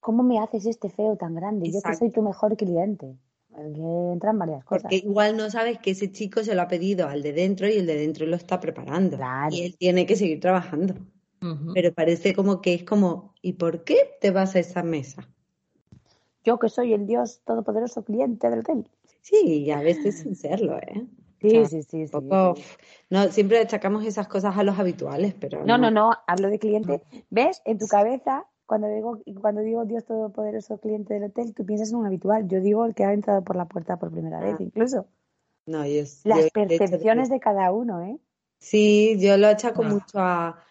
¿Cómo 0.02 0.24
me 0.24 0.40
haces 0.40 0.66
este 0.66 0.90
feo 0.90 1.16
tan 1.16 1.34
grande? 1.36 1.72
Yo 1.72 1.82
que 1.82 1.96
soy 1.96 2.10
tu 2.10 2.22
mejor 2.22 2.58
cliente. 2.58 3.16
Que 3.56 4.12
entran 4.14 4.40
varias 4.40 4.64
cosas. 4.66 4.84
Porque 4.84 4.98
igual 4.98 5.38
no 5.38 5.50
sabes 5.50 5.78
que 5.80 5.92
ese 5.92 6.12
chico 6.12 6.44
se 6.44 6.56
lo 6.56 6.62
ha 6.62 6.68
pedido 6.68 7.08
al 7.08 7.22
de 7.22 7.34
dentro 7.34 7.68
y 7.68 7.78
el 7.78 7.86
de 7.86 7.96
dentro 7.96 8.26
lo 8.26 8.36
está 8.36 8.60
preparando. 8.60 9.18
Y 9.52 9.62
él 9.62 9.76
tiene 9.78 10.06
que 10.06 10.16
seguir 10.16 10.40
trabajando. 10.40 10.96
Pero 11.74 11.94
parece 11.94 12.36
como 12.36 12.62
que 12.62 12.74
es 12.76 12.84
como, 12.84 13.34
¿y 13.42 13.54
por 13.54 13.84
qué 13.84 13.98
te 14.20 14.32
vas 14.32 14.56
a 14.56 14.60
esa 14.60 14.84
mesa? 14.84 15.28
Yo 16.44 16.60
que 16.60 16.70
soy 16.70 16.94
el 16.94 17.08
Dios 17.08 17.42
todopoderoso 17.46 18.04
cliente 18.04 18.50
del 18.50 18.60
hotel. 18.60 18.88
Sí, 19.22 19.64
y 19.66 19.72
a 19.72 19.82
veces 19.82 20.20
sin 20.20 20.36
serlo, 20.36 20.78
¿eh? 20.78 21.06
Sí, 21.42 21.66
sí, 21.66 21.84
sí, 21.84 22.06
No, 23.10 23.28
siempre 23.30 23.60
achacamos 23.60 24.06
esas 24.06 24.28
cosas 24.28 24.56
a 24.56 24.64
los 24.64 24.78
habituales, 24.78 25.34
pero. 25.40 25.66
No, 25.66 25.78
no, 25.80 25.90
no, 25.90 26.12
hablo 26.28 26.50
de 26.50 26.60
cliente. 26.60 27.02
¿Ves? 27.32 27.64
En 27.66 27.80
tu 27.80 27.88
cabeza 27.88 28.46
cuando 28.72 28.88
digo, 28.88 29.20
cuando 29.42 29.60
digo 29.60 29.84
Dios 29.84 30.06
Todopoderoso 30.06 30.78
cliente 30.78 31.14
del 31.14 31.26
hotel, 31.26 31.54
tú 31.54 31.66
piensas 31.66 31.92
en 31.92 31.98
un 31.98 32.06
habitual. 32.06 32.48
Yo 32.48 32.62
digo 32.62 32.86
el 32.86 32.96
que 32.96 33.04
ha 33.04 33.12
entrado 33.12 33.44
por 33.44 33.58
la 33.58 33.66
puerta 33.66 33.98
por 33.98 34.12
primera 34.12 34.40
vez, 34.40 34.56
ah. 34.58 34.64
incluso. 34.64 35.08
No, 35.66 35.84
es, 35.84 36.22
Las 36.24 36.50
percepciones 36.52 37.30
de, 37.30 37.42
cada 37.42 37.74
uno, 37.74 38.02
¿eh? 38.02 38.18
Sí, 38.60 39.18
yo 39.20 39.36
lo 39.36 39.48
achaco 39.48 39.84
mucho 39.84 40.20
a. 40.20 40.64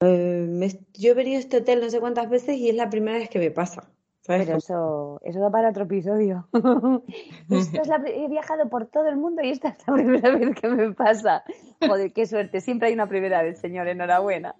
Eh, 0.00 0.68
yo 0.92 1.12
he 1.12 1.14
venido 1.14 1.38
a 1.38 1.40
este 1.40 1.56
hotel 1.56 1.80
no 1.80 1.88
sé 1.88 1.98
cuántas 1.98 2.28
veces 2.28 2.58
y 2.58 2.68
es 2.68 2.74
la 2.74 2.90
primera 2.90 3.16
vez 3.16 3.30
que 3.30 3.38
me 3.38 3.50
pasa. 3.50 3.88
Pero 4.26 4.58
eso, 4.58 5.18
eso 5.24 5.40
da 5.40 5.50
para 5.50 5.70
otro 5.70 5.84
episodio. 5.84 6.46
Esto 7.48 7.80
es 7.80 7.88
la, 7.88 8.02
he 8.06 8.28
viajado 8.28 8.68
por 8.68 8.84
todo 8.84 9.06
el 9.08 9.16
mundo 9.16 9.40
y 9.42 9.48
esta 9.48 9.68
es 9.68 9.86
la 9.86 9.94
primera 9.94 10.36
vez 10.36 10.54
que 10.60 10.68
me 10.68 10.92
pasa. 10.92 11.42
Joder, 11.80 12.12
qué 12.12 12.26
suerte. 12.26 12.60
Siempre 12.60 12.88
hay 12.88 12.94
una 12.94 13.08
primera 13.08 13.42
vez, 13.42 13.58
señor. 13.60 13.88
Enhorabuena. 13.88 14.54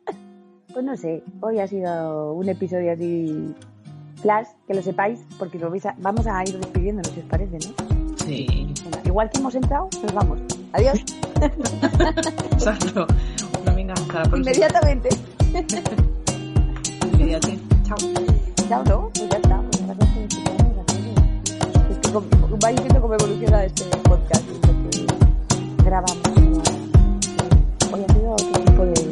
Pues 0.73 0.87
no 0.87 0.97
sé, 0.97 1.23
hoy 1.41 1.59
ha 1.59 1.67
sido 1.67 2.33
un 2.33 2.49
episodio 2.49 2.93
así 2.93 3.55
flash, 4.23 4.47
que 4.67 4.73
lo 4.73 4.81
sepáis, 4.81 5.21
porque 5.39 5.59
lo 5.59 5.69
vais 5.69 5.85
a, 5.85 5.95
vamos 5.99 6.27
a 6.27 6.43
ir 6.45 6.59
despidiéndonos, 6.59 7.13
si 7.13 7.21
os 7.21 7.27
parece, 7.27 7.59
¿no? 7.59 8.17
Sí. 8.25 8.73
igual 9.05 9.29
que 9.29 9.39
hemos 9.39 9.55
entrado, 9.55 9.91
nos 10.03 10.15
vamos. 10.15 10.41
Adiós. 10.73 10.99
Exacto. 12.53 13.07
Una 13.61 13.75
venganza. 13.75 14.23
Inmediatamente. 14.35 15.11
Inmediatamente. 17.13 17.77
Chao. 17.85 17.99
Chao, 18.69 18.85
¿no? 18.85 19.11
Pues 19.11 19.29
ya 19.29 19.37
está. 19.37 19.61
Pues 19.61 19.87
gracias 19.87 20.09
por 20.09 20.23
escucharnos. 20.23 20.87
Es 21.91 21.99
que 21.99 22.57
vais 22.63 22.77
viendo 22.81 23.01
cómo 23.03 23.15
evoluciona 23.15 23.65
este 23.65 23.85
podcast, 23.99 24.45
grabamos. 25.85 26.19
Hoy 27.93 28.05
ha 28.09 28.13
sido 28.15 28.33
otro 28.33 28.65
tipo 28.65 28.85
de. 28.87 29.12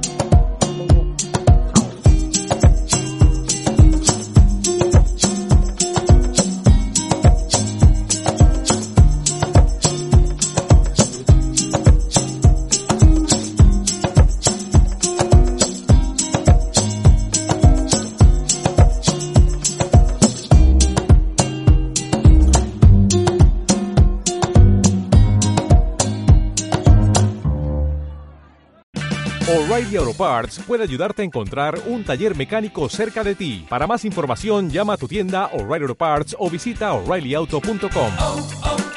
Parts 30.21 30.59
puede 30.67 30.83
ayudarte 30.83 31.23
a 31.23 31.25
encontrar 31.25 31.79
un 31.87 32.03
taller 32.03 32.35
mecánico 32.35 32.87
cerca 32.89 33.23
de 33.23 33.33
ti. 33.33 33.65
Para 33.67 33.87
más 33.87 34.05
información, 34.05 34.69
llama 34.69 34.93
a 34.93 34.97
tu 34.97 35.07
tienda 35.07 35.47
O'Reilly 35.47 35.85
Auto 35.85 35.95
Parts 35.95 36.35
o 36.37 36.47
visita 36.47 36.93
oreillyauto.com. 36.93 38.90